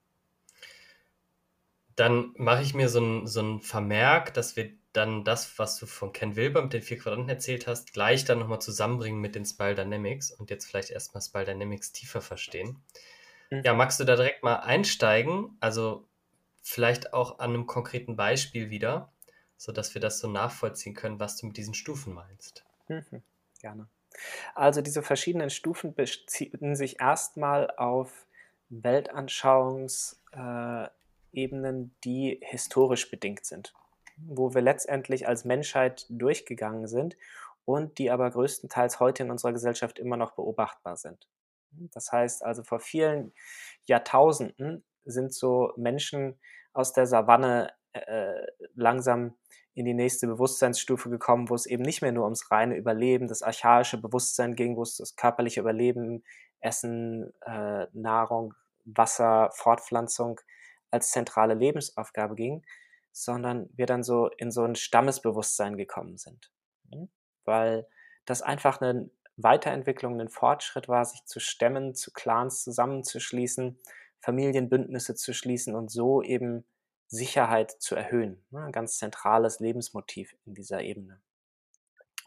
[1.95, 5.86] dann mache ich mir so ein, so ein Vermerk, dass wir dann das, was du
[5.86, 9.45] von Ken Wilber mit den vier Quadranten erzählt hast, gleich dann nochmal zusammenbringen mit den
[9.45, 12.81] Spiral Dynamics und jetzt vielleicht erstmal Spiral Dynamics tiefer verstehen.
[13.49, 13.62] Mhm.
[13.63, 15.58] Ja, magst du da direkt mal einsteigen?
[15.60, 16.08] Also
[16.62, 19.12] vielleicht auch an einem konkreten Beispiel wieder,
[19.58, 22.65] sodass wir das so nachvollziehen können, was du mit diesen Stufen meinst.
[22.88, 23.21] Mhm.
[23.60, 23.88] Gerne.
[24.53, 28.27] Also diese verschiedenen Stufen beziehen sich erstmal auf
[28.71, 30.89] Weltanschauungs- äh,
[31.36, 33.74] Ebenen, die historisch bedingt sind,
[34.17, 37.17] wo wir letztendlich als Menschheit durchgegangen sind
[37.65, 41.28] und die aber größtenteils heute in unserer Gesellschaft immer noch beobachtbar sind.
[41.93, 43.34] Das heißt also, vor vielen
[43.86, 46.39] Jahrtausenden sind so Menschen
[46.74, 48.45] aus der Savanne äh,
[48.76, 49.36] langsam
[49.74, 53.41] in die nächste Bewusstseinsstufe gekommen, wo es eben nicht mehr nur ums reine Überleben, das
[53.41, 56.24] archaische Bewusstsein ging, wo es das körperliche Überleben,
[56.62, 58.54] Essen, äh, Nahrung,
[58.86, 60.39] Wasser, Fortpflanzung
[60.95, 62.65] als zentrale Lebensaufgabe ging,
[63.12, 66.51] sondern wir dann so in so ein Stammesbewusstsein gekommen sind.
[66.91, 67.10] Hm?
[67.45, 67.88] Weil
[68.25, 73.79] das einfach eine Weiterentwicklung, ein Fortschritt war, sich zu stemmen, zu Clans zusammenzuschließen,
[74.19, 76.65] Familienbündnisse zu schließen und so eben
[77.08, 78.43] Sicherheit zu erhöhen.
[78.49, 78.63] Ne?
[78.63, 81.21] Ein ganz zentrales Lebensmotiv in dieser Ebene.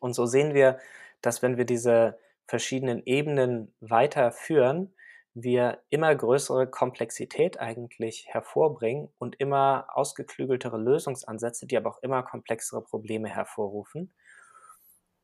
[0.00, 0.78] Und so sehen wir,
[1.22, 4.94] dass wenn wir diese verschiedenen Ebenen weiterführen,
[5.42, 12.82] wir immer größere Komplexität eigentlich hervorbringen und immer ausgeklügeltere Lösungsansätze, die aber auch immer komplexere
[12.82, 14.12] Probleme hervorrufen.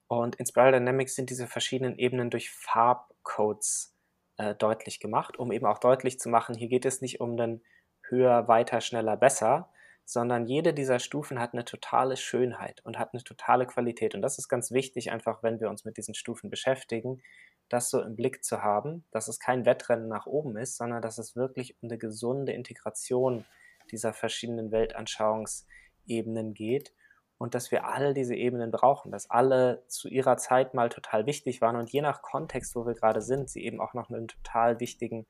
[0.08, 3.94] Und in Spiral Dynamics sind diese verschiedenen Ebenen durch Farbcodes
[4.36, 7.62] äh, deutlich gemacht, um eben auch deutlich zu machen, hier geht es nicht um den
[8.08, 9.70] höher, weiter, schneller, besser,
[10.04, 14.14] sondern jede dieser Stufen hat eine totale Schönheit und hat eine totale Qualität.
[14.14, 17.22] Und das ist ganz wichtig, einfach wenn wir uns mit diesen Stufen beschäftigen,
[17.68, 21.18] das so im Blick zu haben, dass es kein Wettrennen nach oben ist, sondern dass
[21.18, 23.44] es wirklich um eine gesunde Integration
[23.90, 26.92] dieser verschiedenen Weltanschauungsebenen geht
[27.38, 31.60] und dass wir all diese Ebenen brauchen, dass alle zu ihrer Zeit mal total wichtig
[31.60, 34.80] waren und je nach Kontext, wo wir gerade sind, sie eben auch noch einen total
[34.80, 35.26] wichtigen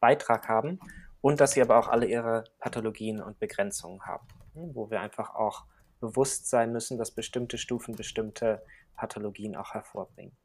[0.00, 0.78] Beitrag haben
[1.20, 5.34] und dass sie aber auch alle ihre Pathologien und Begrenzungen haben, hm, wo wir einfach
[5.34, 5.64] auch
[6.00, 8.62] bewusst sein müssen, dass bestimmte Stufen bestimmte
[8.94, 10.36] Pathologien auch hervorbringen.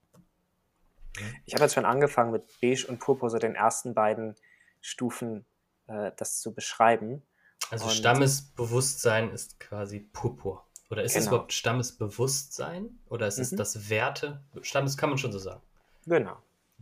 [1.46, 4.36] Ich habe jetzt schon angefangen mit Beige und Purpur, so den ersten beiden
[4.82, 5.46] Stufen,
[5.88, 7.24] äh, das zu beschreiben.
[7.70, 10.66] Also und Stammesbewusstsein ist quasi Purpur.
[10.90, 11.24] Oder ist genau.
[11.24, 13.00] es überhaupt Stammesbewusstsein?
[13.10, 13.58] Oder ist es mhm.
[13.58, 14.44] das Werte?
[14.62, 15.62] Stammes kann man schon so sagen.
[16.06, 16.38] Genau.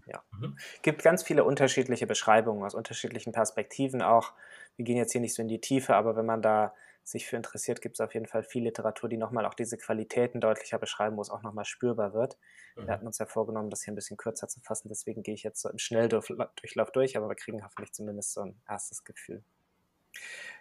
[0.06, 0.24] Ja.
[0.32, 0.58] Mhm.
[0.82, 4.34] Gibt ganz viele unterschiedliche Beschreibungen aus unterschiedlichen Perspektiven auch.
[4.76, 7.36] Wir gehen jetzt hier nicht so in die Tiefe, aber wenn man da sich für
[7.36, 11.18] interessiert, gibt es auf jeden Fall viel Literatur, die nochmal auch diese Qualitäten deutlicher beschreiben,
[11.18, 12.38] wo es auch nochmal spürbar wird.
[12.76, 12.86] Mhm.
[12.86, 15.44] Wir hatten uns ja vorgenommen, das hier ein bisschen kürzer zu fassen, deswegen gehe ich
[15.44, 19.44] jetzt so im Schnelldurchlauf durch, aber wir kriegen hoffentlich zumindest so ein erstes Gefühl.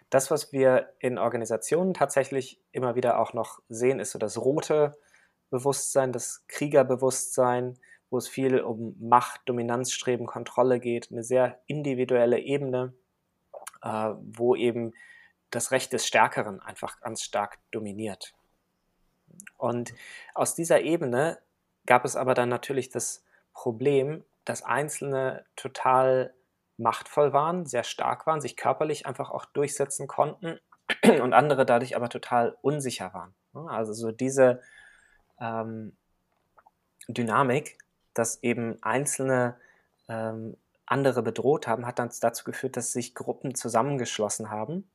[0.09, 4.97] Das, was wir in Organisationen tatsächlich immer wieder auch noch sehen, ist so das rote
[5.49, 7.77] Bewusstsein, das Kriegerbewusstsein,
[8.09, 12.93] wo es viel um Macht, Dominanzstreben, Kontrolle geht, eine sehr individuelle Ebene,
[13.83, 14.93] äh, wo eben
[15.51, 18.33] das Recht des Stärkeren einfach ganz stark dominiert.
[19.57, 19.93] Und
[20.33, 21.37] aus dieser Ebene
[21.85, 26.33] gab es aber dann natürlich das Problem, dass Einzelne total
[26.77, 30.59] machtvoll waren, sehr stark waren, sich körperlich einfach auch durchsetzen konnten
[31.21, 33.35] und andere dadurch aber total unsicher waren.
[33.67, 34.61] Also so diese
[35.39, 35.95] ähm,
[37.07, 37.77] Dynamik,
[38.13, 39.57] dass eben Einzelne
[40.07, 44.89] ähm, andere bedroht haben, hat dann dazu geführt, dass sich Gruppen zusammengeschlossen haben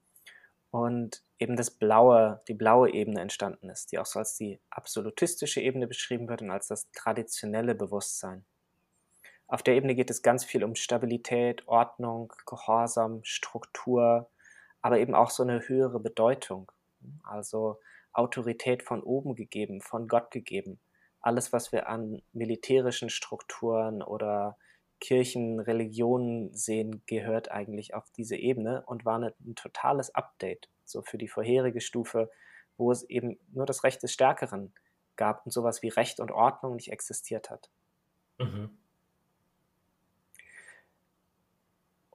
[0.77, 5.63] und eben das blaue, die blaue Ebene entstanden ist, die auch so als die absolutistische
[5.63, 8.45] Ebene beschrieben wird und als das traditionelle Bewusstsein.
[9.49, 14.29] Auf der Ebene geht es ganz viel um Stabilität, Ordnung, Gehorsam, Struktur,
[14.83, 16.71] aber eben auch so eine höhere Bedeutung.
[17.23, 17.79] Also
[18.13, 20.79] Autorität von oben gegeben, von Gott gegeben.
[21.21, 24.59] Alles, was wir an militärischen Strukturen oder
[25.01, 31.03] Kirchen, Religionen sehen, gehört eigentlich auf diese Ebene und war eine, ein totales Update so
[31.03, 32.31] für die vorherige Stufe,
[32.77, 34.73] wo es eben nur das Recht des Stärkeren
[35.17, 37.71] gab und sowas wie Recht und Ordnung nicht existiert hat.
[38.39, 38.77] Mhm.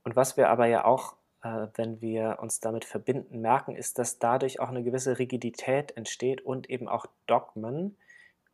[0.03, 4.19] Und was wir aber ja auch, äh, wenn wir uns damit verbinden, merken, ist, dass
[4.19, 7.97] dadurch auch eine gewisse Rigidität entsteht und eben auch Dogmen,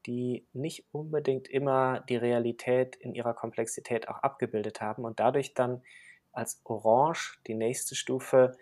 [0.07, 5.83] die nicht unbedingt immer die Realität in ihrer Komplexität auch abgebildet haben und dadurch dann
[6.31, 8.57] als Orange die nächste Stufe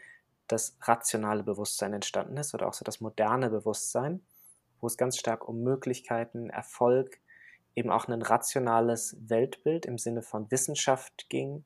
[0.47, 4.21] das rationale Bewusstsein entstanden ist oder auch so das moderne Bewusstsein,
[4.81, 7.19] wo es ganz stark um Möglichkeiten, Erfolg,
[7.75, 11.63] eben auch ein rationales Weltbild im Sinne von Wissenschaft ging.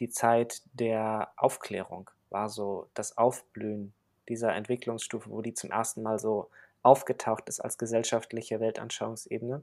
[0.00, 3.94] Die Zeit der Aufklärung war so das Aufblühen
[4.28, 6.50] dieser Entwicklungsstufe, wo die zum ersten Mal so
[6.88, 9.62] aufgetaucht ist als gesellschaftliche Weltanschauungsebene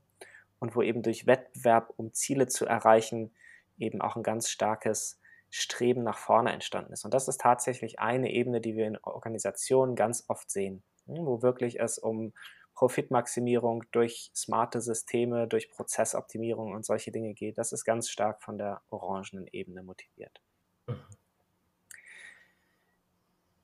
[0.59, 3.33] und wo eben durch Wettbewerb, um Ziele zu erreichen,
[3.79, 7.03] eben auch ein ganz starkes Streben nach vorne entstanden ist.
[7.03, 11.41] Und das ist tatsächlich eine Ebene, die wir in Organisationen ganz oft sehen, hm, wo
[11.41, 12.31] wirklich es um
[12.75, 17.57] Profitmaximierung durch smarte Systeme, durch Prozessoptimierung und solche Dinge geht.
[17.57, 20.41] Das ist ganz stark von der orangenen Ebene motiviert.
[20.85, 21.01] Mhm.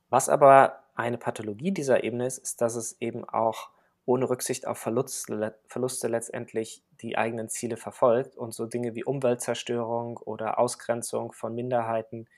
[0.08, 3.70] Was aber eine Pathologie dieser Ebene ist, ist, dass es eben auch
[4.04, 10.16] ohne Rücksicht auf Verluste, Verluste letztendlich die eigenen Ziele verfolgt und so Dinge wie Umweltzerstörung
[10.16, 12.28] oder Ausgrenzung von Minderheiten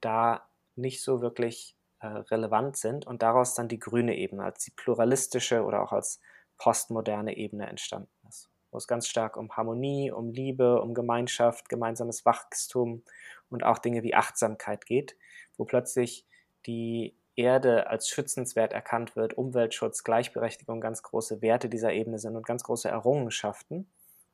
[0.00, 4.70] da nicht so wirklich äh, relevant sind und daraus dann die grüne Ebene als die
[4.70, 6.20] pluralistische oder auch als
[6.56, 12.24] postmoderne Ebene entstanden ist, wo es ganz stark um Harmonie, um Liebe, um Gemeinschaft, gemeinsames
[12.24, 13.02] Wachstum
[13.50, 15.16] und auch Dinge wie Achtsamkeit geht,
[15.56, 16.26] wo plötzlich
[16.66, 22.46] die Erde als schützenswert erkannt wird, Umweltschutz, Gleichberechtigung ganz große Werte dieser Ebene sind und
[22.46, 23.90] ganz große Errungenschaften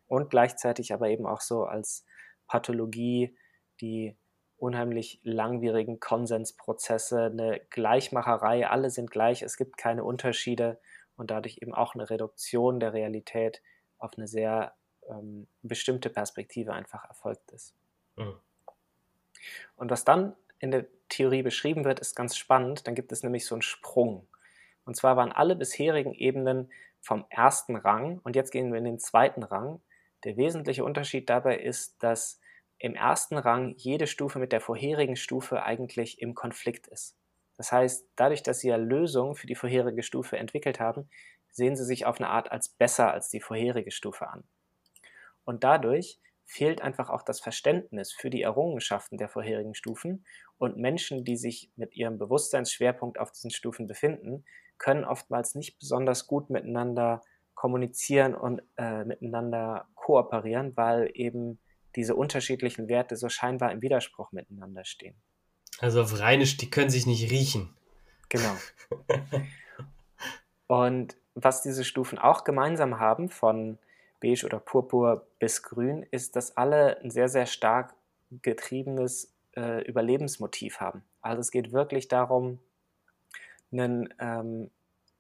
[0.08, 2.04] und gleichzeitig aber eben auch so als
[2.46, 3.37] Pathologie
[3.80, 4.16] die
[4.56, 10.80] unheimlich langwierigen Konsensprozesse, eine Gleichmacherei, alle sind gleich, es gibt keine Unterschiede
[11.16, 13.62] und dadurch eben auch eine Reduktion der Realität
[13.98, 14.74] auf eine sehr
[15.08, 17.74] ähm, bestimmte Perspektive einfach erfolgt ist.
[18.16, 18.34] Mhm.
[19.76, 22.87] Und was dann in der Theorie beschrieben wird, ist ganz spannend.
[22.87, 24.27] Dann gibt es nämlich so einen Sprung.
[24.85, 28.99] Und zwar waren alle bisherigen Ebenen vom ersten Rang und jetzt gehen wir in den
[28.99, 29.81] zweiten Rang.
[30.25, 32.40] Der wesentliche Unterschied dabei ist, dass
[32.79, 37.16] im ersten Rang jede Stufe mit der vorherigen Stufe eigentlich im Konflikt ist.
[37.57, 41.09] Das heißt, dadurch, dass sie ja Lösungen für die vorherige Stufe entwickelt haben,
[41.51, 44.44] sehen sie sich auf eine Art als besser als die vorherige Stufe an.
[45.44, 50.24] Und dadurch fehlt einfach auch das Verständnis für die Errungenschaften der vorherigen Stufen
[50.56, 54.46] und Menschen, die sich mit ihrem Bewusstseinsschwerpunkt auf diesen Stufen befinden,
[54.78, 57.20] können oftmals nicht besonders gut miteinander
[57.54, 61.58] kommunizieren und äh, miteinander kooperieren, weil eben
[61.96, 65.16] diese unterschiedlichen Werte so scheinbar im Widerspruch miteinander stehen.
[65.80, 67.74] Also auf Rheinisch, die können sich nicht riechen.
[68.30, 68.56] Genau.
[70.66, 73.78] und was diese Stufen auch gemeinsam haben, von
[74.20, 77.94] beige oder purpur bis grün, ist, dass alle ein sehr, sehr stark
[78.31, 81.02] getriebenes äh, Überlebensmotiv haben.
[81.20, 82.59] Also es geht wirklich darum,
[83.72, 84.70] einen, ähm,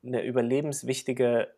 [0.04, 1.52] eine überlebenswichtige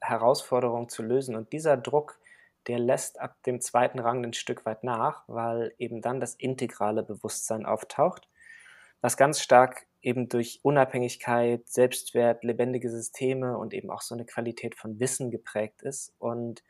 [0.00, 1.36] Herausforderung zu lösen.
[1.36, 2.18] Und dieser Druck,
[2.66, 7.02] der lässt ab dem zweiten Rang ein Stück weit nach, weil eben dann das integrale
[7.02, 8.28] Bewusstsein auftaucht,
[9.00, 14.74] was ganz stark eben durch Unabhängigkeit, Selbstwert, lebendige Systeme und eben auch so eine Qualität
[14.74, 16.62] von Wissen geprägt ist und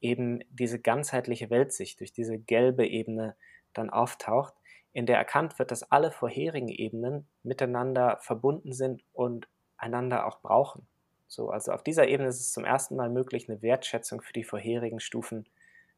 [0.00, 3.34] eben diese ganzheitliche Weltsicht durch diese gelbe Ebene
[3.72, 4.54] dann auftaucht,
[4.92, 10.86] in der erkannt wird, dass alle vorherigen Ebenen miteinander verbunden sind und einander auch brauchen.
[11.26, 14.44] So, also auf dieser Ebene ist es zum ersten Mal möglich, eine Wertschätzung für die
[14.44, 15.46] vorherigen Stufen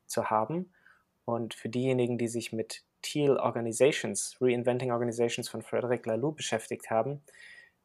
[0.06, 0.72] zu haben.
[1.24, 7.22] Und für diejenigen, die sich mit Teal Organizations, Reinventing Organizations von Frederic Laloux beschäftigt haben,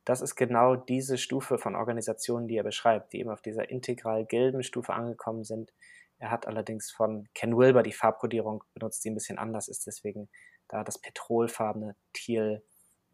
[0.06, 4.26] das ist genau diese Stufe von Organisationen, die er beschreibt, die eben auf dieser integral
[4.26, 5.74] gelben Stufe angekommen sind.
[6.20, 10.30] Er hat allerdings von Ken Wilber die Farbkodierung benutzt, die ein bisschen anders ist, deswegen
[10.68, 12.64] da das petrolfarbene Teal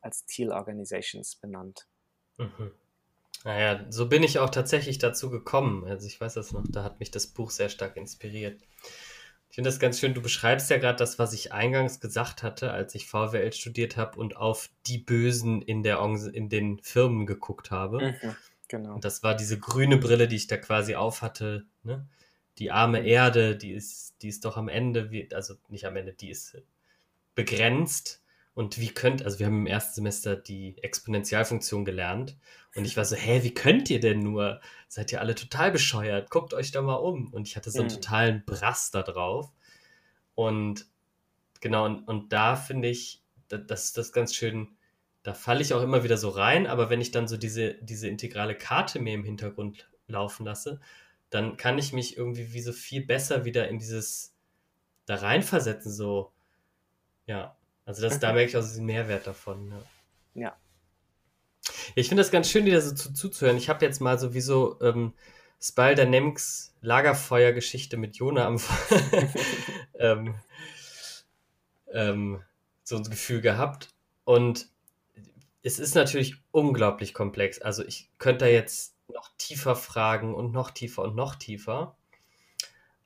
[0.01, 1.87] als Teal Organizations benannt.
[2.37, 2.71] Mhm.
[3.43, 5.85] Naja, so bin ich auch tatsächlich dazu gekommen.
[5.85, 8.61] Also ich weiß das noch, da hat mich das Buch sehr stark inspiriert.
[9.51, 10.13] Ich finde das ganz schön.
[10.13, 14.17] Du beschreibst ja gerade das, was ich eingangs gesagt hatte, als ich VWL studiert habe
[14.17, 15.99] und auf die Bösen in, der,
[16.31, 18.13] in den Firmen geguckt habe.
[18.21, 18.35] Mhm,
[18.69, 18.93] genau.
[18.93, 21.65] Und das war diese grüne Brille, die ich da quasi auf hatte.
[21.83, 22.07] Ne?
[22.59, 23.07] Die arme mhm.
[23.07, 26.57] Erde, die ist, die ist doch am Ende, also nicht am Ende, die ist
[27.35, 28.23] begrenzt.
[28.53, 32.37] Und wie könnt, also wir haben im ersten Semester die Exponentialfunktion gelernt.
[32.75, 34.59] Und ich war so, hä, wie könnt ihr denn nur?
[34.87, 36.29] Seid ihr alle total bescheuert?
[36.29, 37.33] Guckt euch da mal um.
[37.33, 37.95] Und ich hatte so einen mhm.
[37.95, 39.51] totalen Brass da drauf.
[40.35, 40.85] Und
[41.61, 44.69] genau, und, und da finde ich, das, das ganz schön,
[45.23, 48.07] da falle ich auch immer wieder so rein, aber wenn ich dann so diese, diese
[48.07, 50.79] integrale Karte mir im Hintergrund laufen lasse,
[51.29, 54.35] dann kann ich mich irgendwie wie so viel besser wieder in dieses
[55.05, 56.31] da reinversetzen, so,
[57.25, 57.55] ja.
[57.91, 59.73] Also das, da merke ich auch diesen Mehrwert davon.
[60.33, 60.41] Ja.
[60.41, 60.57] ja.
[61.93, 63.57] Ich finde das ganz schön, dir so zu, zuzuhören.
[63.57, 65.13] Ich habe jetzt mal sowieso ähm,
[65.59, 68.61] Spal Dynamics Lagerfeuer-Geschichte mit Jona am
[69.99, 70.35] ähm,
[71.91, 72.41] ähm,
[72.85, 73.89] so ein Gefühl gehabt.
[74.23, 74.69] Und
[75.61, 77.61] es ist natürlich unglaublich komplex.
[77.61, 81.97] Also ich könnte da jetzt noch tiefer fragen und noch tiefer und noch tiefer.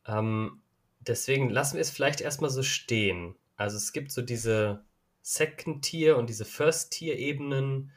[0.06, 0.62] Ähm,
[1.00, 3.36] deswegen lassen wir es vielleicht erstmal so stehen.
[3.56, 4.84] Also es gibt so diese
[5.22, 7.92] Second-Tier und diese First-Tier-Ebenen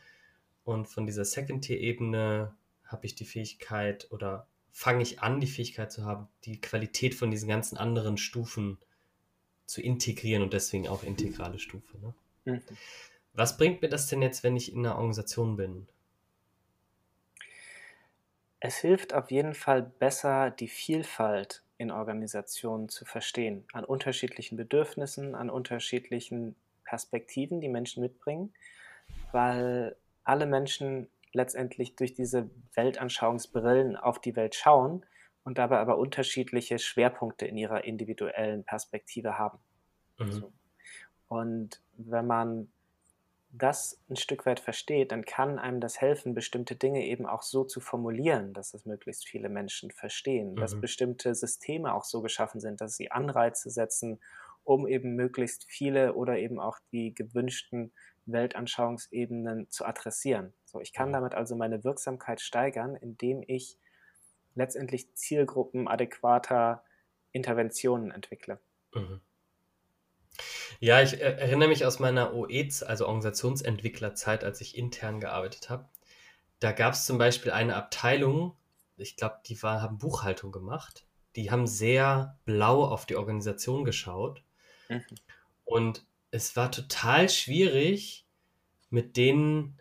[0.64, 6.04] und von dieser Second-Tier-Ebene habe ich die Fähigkeit oder fange ich an, die Fähigkeit zu
[6.04, 8.78] haben, die Qualität von diesen ganzen anderen Stufen
[9.66, 11.98] zu integrieren und deswegen auch integrale Stufe.
[11.98, 12.14] Ne?
[12.44, 12.62] Mhm.
[13.34, 15.86] Was bringt mir das denn jetzt, wenn ich in einer Organisation bin?
[18.60, 25.34] Es hilft auf jeden Fall besser, die Vielfalt in Organisationen zu verstehen, an unterschiedlichen Bedürfnissen,
[25.34, 28.52] an unterschiedlichen Perspektiven, die Menschen mitbringen,
[29.32, 35.06] weil alle Menschen letztendlich durch diese Weltanschauungsbrillen auf die Welt schauen
[35.44, 39.58] und dabei aber unterschiedliche Schwerpunkte in ihrer individuellen Perspektive haben.
[40.18, 40.32] Mhm.
[40.32, 40.52] So.
[41.28, 42.68] Und wenn man
[43.50, 47.64] das ein Stück weit versteht, dann kann einem das helfen, bestimmte Dinge eben auch so
[47.64, 50.56] zu formulieren, dass es möglichst viele Menschen verstehen, mhm.
[50.56, 54.20] dass bestimmte Systeme auch so geschaffen sind, dass sie Anreize setzen,
[54.64, 57.92] um eben möglichst viele oder eben auch die gewünschten
[58.26, 60.52] Weltanschauungsebenen zu adressieren.
[60.66, 61.14] So, ich kann mhm.
[61.14, 63.78] damit also meine Wirksamkeit steigern, indem ich
[64.54, 66.84] letztendlich zielgruppenadäquater
[67.32, 68.58] Interventionen entwickle.
[68.94, 69.22] Mhm.
[70.80, 75.88] Ja, ich erinnere mich aus meiner OE, also Organisationsentwicklerzeit, als ich intern gearbeitet habe.
[76.60, 78.56] Da gab es zum Beispiel eine Abteilung,
[78.96, 81.04] ich glaube, die war, haben Buchhaltung gemacht.
[81.36, 84.42] Die haben sehr blau auf die Organisation geschaut.
[84.88, 85.04] Mhm.
[85.64, 88.26] Und es war total schwierig,
[88.90, 89.78] mit denen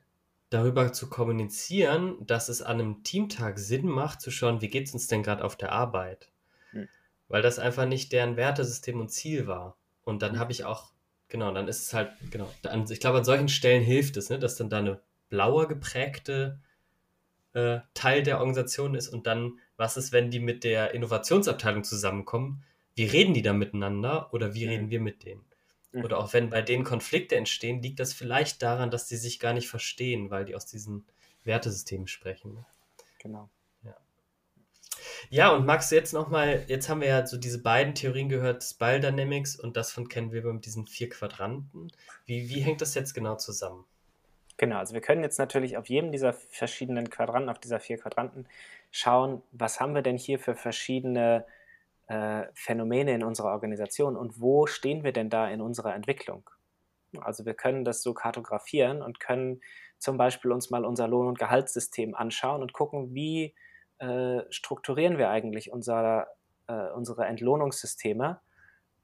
[0.49, 4.93] darüber zu kommunizieren, dass es an einem Teamtag Sinn macht, zu schauen, wie geht es
[4.93, 6.29] uns denn gerade auf der Arbeit.
[6.71, 6.87] Hm.
[7.27, 9.75] Weil das einfach nicht deren Wertesystem und Ziel war.
[10.07, 10.93] Und dann habe ich auch,
[11.27, 14.39] genau, dann ist es halt, genau, an, ich glaube, an solchen Stellen hilft es, ne,
[14.39, 16.61] dass dann da eine blauer geprägte
[17.51, 22.63] äh, Teil der Organisation ist und dann, was ist, wenn die mit der Innovationsabteilung zusammenkommen?
[22.95, 24.69] Wie reden die da miteinander oder wie hm.
[24.69, 25.43] reden wir mit denen?
[25.91, 26.05] Mhm.
[26.05, 29.51] Oder auch wenn bei denen Konflikte entstehen, liegt das vielleicht daran, dass sie sich gar
[29.51, 31.05] nicht verstehen, weil die aus diesen
[31.43, 32.53] Wertesystemen sprechen.
[32.53, 32.65] Ne?
[33.19, 33.49] Genau.
[35.29, 35.53] Ja.
[35.53, 38.99] und magst du jetzt nochmal, jetzt haben wir ja so diese beiden Theorien gehört, Spiral
[38.99, 41.91] Dynamics und das von Ken Wilber mit diesen vier Quadranten.
[42.25, 43.85] Wie, wie hängt das jetzt genau zusammen?
[44.57, 48.47] Genau, also wir können jetzt natürlich auf jedem dieser verschiedenen Quadranten, auf dieser vier Quadranten
[48.89, 51.45] schauen, was haben wir denn hier für verschiedene
[52.07, 56.49] äh, Phänomene in unserer Organisation und wo stehen wir denn da in unserer Entwicklung?
[57.19, 59.61] Also wir können das so kartografieren und können
[59.99, 63.53] zum Beispiel uns mal unser Lohn- und Gehaltssystem anschauen und gucken, wie
[63.99, 66.27] äh, strukturieren wir eigentlich unser
[66.67, 68.39] äh, unsere Entlohnungssysteme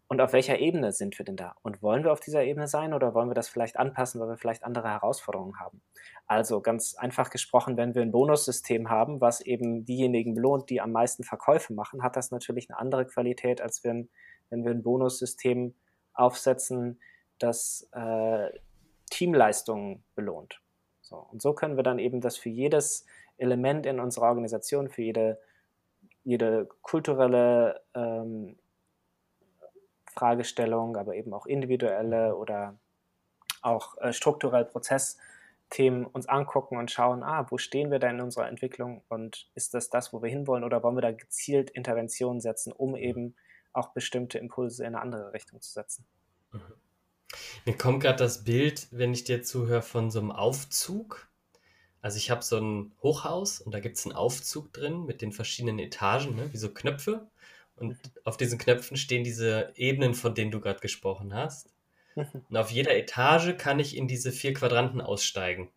[0.08, 1.56] und auf welcher Ebene sind wir denn da?
[1.64, 4.38] Und wollen wir auf dieser Ebene sein oder wollen wir das vielleicht anpassen, weil wir
[4.38, 5.82] vielleicht andere Herausforderungen haben?
[6.28, 10.92] Also ganz einfach gesprochen, wenn wir ein Bonussystem haben, was eben diejenigen belohnt, die am
[10.92, 14.10] meisten Verkäufe machen, hat das natürlich eine andere Qualität, als wenn,
[14.50, 15.74] wenn wir ein Bonussystem
[16.14, 17.00] aufsetzen,
[17.40, 18.50] das äh,
[19.10, 20.62] Teamleistungen belohnt.
[21.02, 23.06] So, und so können wir dann eben das für jedes
[23.38, 25.40] Element in unserer Organisation, für jede,
[26.24, 28.58] jede kulturelle ähm,
[30.14, 32.78] Fragestellung, aber eben auch individuelle oder
[33.62, 38.48] auch äh, strukturell Prozessthemen uns angucken und schauen, ah, wo stehen wir da in unserer
[38.48, 42.72] Entwicklung und ist das das, wo wir hinwollen oder wollen wir da gezielt Interventionen setzen,
[42.72, 43.36] um eben
[43.72, 46.06] auch bestimmte Impulse in eine andere Richtung zu setzen.
[46.52, 46.62] Mhm.
[47.66, 51.28] Mir kommt gerade das Bild, wenn ich dir zuhöre, von so einem Aufzug.
[52.04, 55.32] Also ich habe so ein Hochhaus und da gibt es einen Aufzug drin mit den
[55.32, 56.52] verschiedenen Etagen, ne?
[56.52, 57.28] wie so Knöpfe.
[57.78, 61.74] Und auf diesen Knöpfen stehen diese Ebenen, von denen du gerade gesprochen hast.
[62.16, 65.72] Und auf jeder Etage kann ich in diese vier Quadranten aussteigen.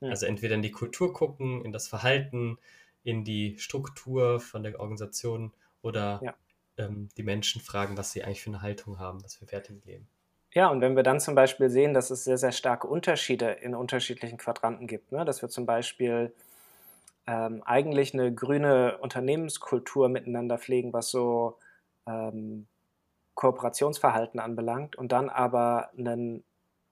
[0.00, 2.58] Also entweder in die Kultur gucken, in das Verhalten,
[3.04, 5.52] in die Struktur von der Organisation
[5.82, 6.34] oder ja.
[6.78, 9.88] ähm, die Menschen fragen, was sie eigentlich für eine Haltung haben, was für Werte sie
[9.88, 10.08] leben.
[10.52, 13.74] Ja, und wenn wir dann zum Beispiel sehen, dass es sehr, sehr starke Unterschiede in
[13.74, 15.24] unterschiedlichen Quadranten gibt, ne?
[15.24, 16.34] dass wir zum Beispiel
[17.26, 21.56] ähm, eigentlich eine grüne Unternehmenskultur miteinander pflegen, was so
[22.06, 22.66] ähm,
[23.34, 26.42] Kooperationsverhalten anbelangt und dann aber ein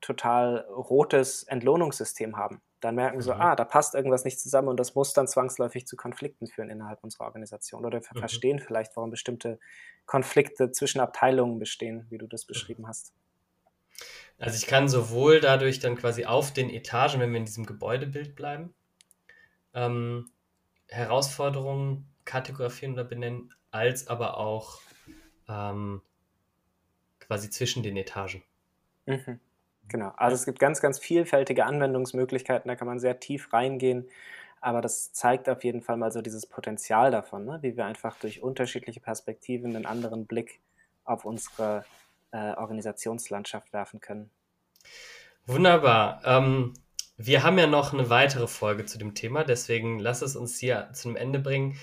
[0.00, 2.62] total rotes Entlohnungssystem haben.
[2.80, 3.40] Dann merken wir so, mhm.
[3.40, 7.02] ah, da passt irgendwas nicht zusammen und das muss dann zwangsläufig zu Konflikten führen innerhalb
[7.02, 7.84] unserer Organisation.
[7.84, 8.20] Oder wir mhm.
[8.20, 9.58] verstehen vielleicht, warum bestimmte
[10.06, 12.48] Konflikte zwischen Abteilungen bestehen, wie du das mhm.
[12.48, 13.12] beschrieben hast.
[14.38, 18.36] Also ich kann sowohl dadurch dann quasi auf den Etagen, wenn wir in diesem Gebäudebild
[18.36, 18.72] bleiben,
[19.74, 20.30] ähm,
[20.88, 24.80] Herausforderungen kategorisieren oder benennen, als aber auch
[25.48, 26.02] ähm,
[27.20, 28.42] quasi zwischen den Etagen.
[29.06, 29.40] Mhm.
[29.88, 34.06] Genau, also es gibt ganz, ganz vielfältige Anwendungsmöglichkeiten, da kann man sehr tief reingehen,
[34.60, 37.58] aber das zeigt auf jeden Fall mal so dieses Potenzial davon, ne?
[37.62, 40.60] wie wir einfach durch unterschiedliche Perspektiven einen anderen Blick
[41.04, 41.84] auf unsere
[42.32, 44.30] äh, Organisationslandschaft werfen können.
[45.46, 46.20] Wunderbar.
[46.24, 46.74] Ähm,
[47.16, 50.90] wir haben ja noch eine weitere Folge zu dem Thema, deswegen lass es uns hier
[50.92, 51.76] zum Ende bringen.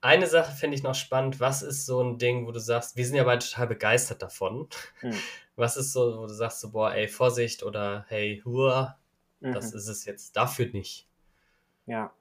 [0.00, 1.40] Eine Sache finde ich noch spannend.
[1.40, 4.68] Was ist so ein Ding, wo du sagst, wir sind ja beide total begeistert davon.
[5.00, 5.12] Hm.
[5.56, 8.98] Was ist so, wo du sagst, so, boah, ey, Vorsicht oder hey, hua,
[9.40, 9.52] mhm.
[9.52, 11.06] das ist es jetzt dafür nicht.
[11.84, 12.14] Ja,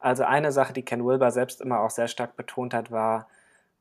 [0.00, 3.28] also eine Sache, die Ken Wilber selbst immer auch sehr stark betont hat, war,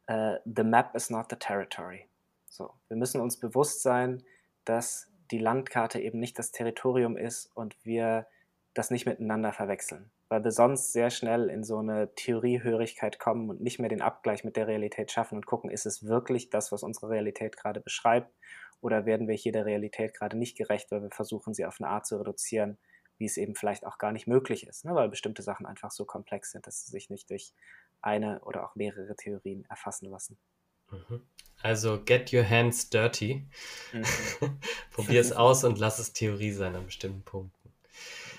[0.10, 2.08] uh, the map is not the territory.
[2.54, 4.22] So, wir müssen uns bewusst sein,
[4.64, 8.28] dass die Landkarte eben nicht das Territorium ist und wir
[8.76, 13.62] das nicht miteinander verwechseln, weil wir sonst sehr schnell in so eine Theoriehörigkeit kommen und
[13.62, 16.84] nicht mehr den Abgleich mit der Realität schaffen und gucken, ist es wirklich das, was
[16.84, 18.32] unsere Realität gerade beschreibt
[18.82, 21.90] oder werden wir hier der Realität gerade nicht gerecht, weil wir versuchen, sie auf eine
[21.90, 22.78] Art zu reduzieren,
[23.18, 24.94] wie es eben vielleicht auch gar nicht möglich ist, ne?
[24.94, 27.52] weil bestimmte Sachen einfach so komplex sind, dass sie sich nicht durch
[28.04, 30.38] eine oder auch mehrere Theorien erfassen lassen.
[30.94, 31.22] Mhm.
[31.62, 33.48] Also get your hands dirty.
[33.94, 34.04] Mhm.
[34.92, 37.72] Probier es aus und lass es Theorie sein an bestimmten Punkten.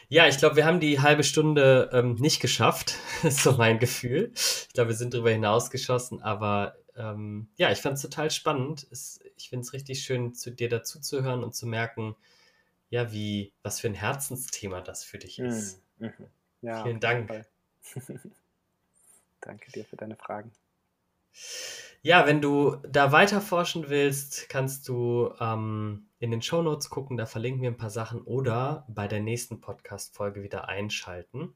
[0.09, 2.97] Ja, ich glaube, wir haben die halbe Stunde ähm, nicht geschafft.
[3.23, 4.31] ist so mein Gefühl.
[4.35, 8.87] Ich glaube, wir sind darüber hinausgeschossen, aber ähm, ja, ich fand es total spannend.
[8.91, 12.15] Es, ich finde es richtig schön, zu dir dazuzuhören und zu merken,
[12.91, 15.83] ja, wie, was für ein Herzensthema das für dich ist.
[15.99, 16.07] Mhm.
[16.07, 16.27] mhm.
[16.61, 17.45] Ja, Vielen Dank.
[19.41, 20.53] Danke dir für deine Fragen.
[22.03, 27.17] Ja, wenn du da weiter forschen willst, kannst du ähm, in den Show Notes gucken,
[27.17, 31.55] da verlinken wir ein paar Sachen oder bei der nächsten Podcast-Folge wieder einschalten.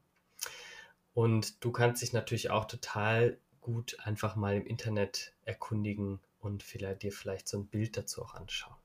[1.13, 7.03] Und du kannst dich natürlich auch total gut einfach mal im Internet erkundigen und vielleicht,
[7.03, 8.75] dir vielleicht so ein Bild dazu auch anschauen.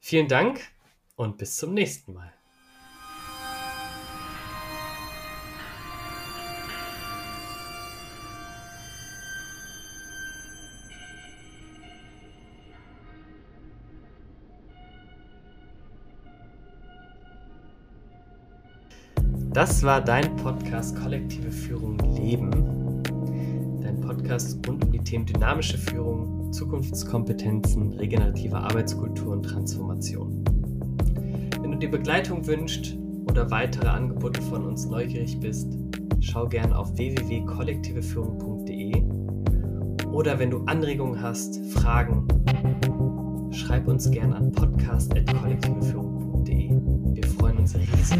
[0.00, 0.60] Vielen Dank
[1.16, 2.32] und bis zum nächsten Mal.
[19.52, 23.02] Das war dein Podcast Kollektive Führung Leben.
[23.82, 30.42] Dein Podcast rund um die Themen dynamische Führung, Zukunftskompetenzen, regenerative Arbeitskultur und Transformation.
[31.60, 32.96] Wenn du dir Begleitung wünschst
[33.28, 35.76] oder weitere Angebote von uns neugierig bist,
[36.20, 39.02] schau gern auf www.kollektiveführung.de
[40.10, 42.26] oder wenn du Anregungen hast, Fragen,
[43.50, 46.11] schreib uns gern an podcast.kollektiveführung
[47.62, 48.18] Augen sind riesig.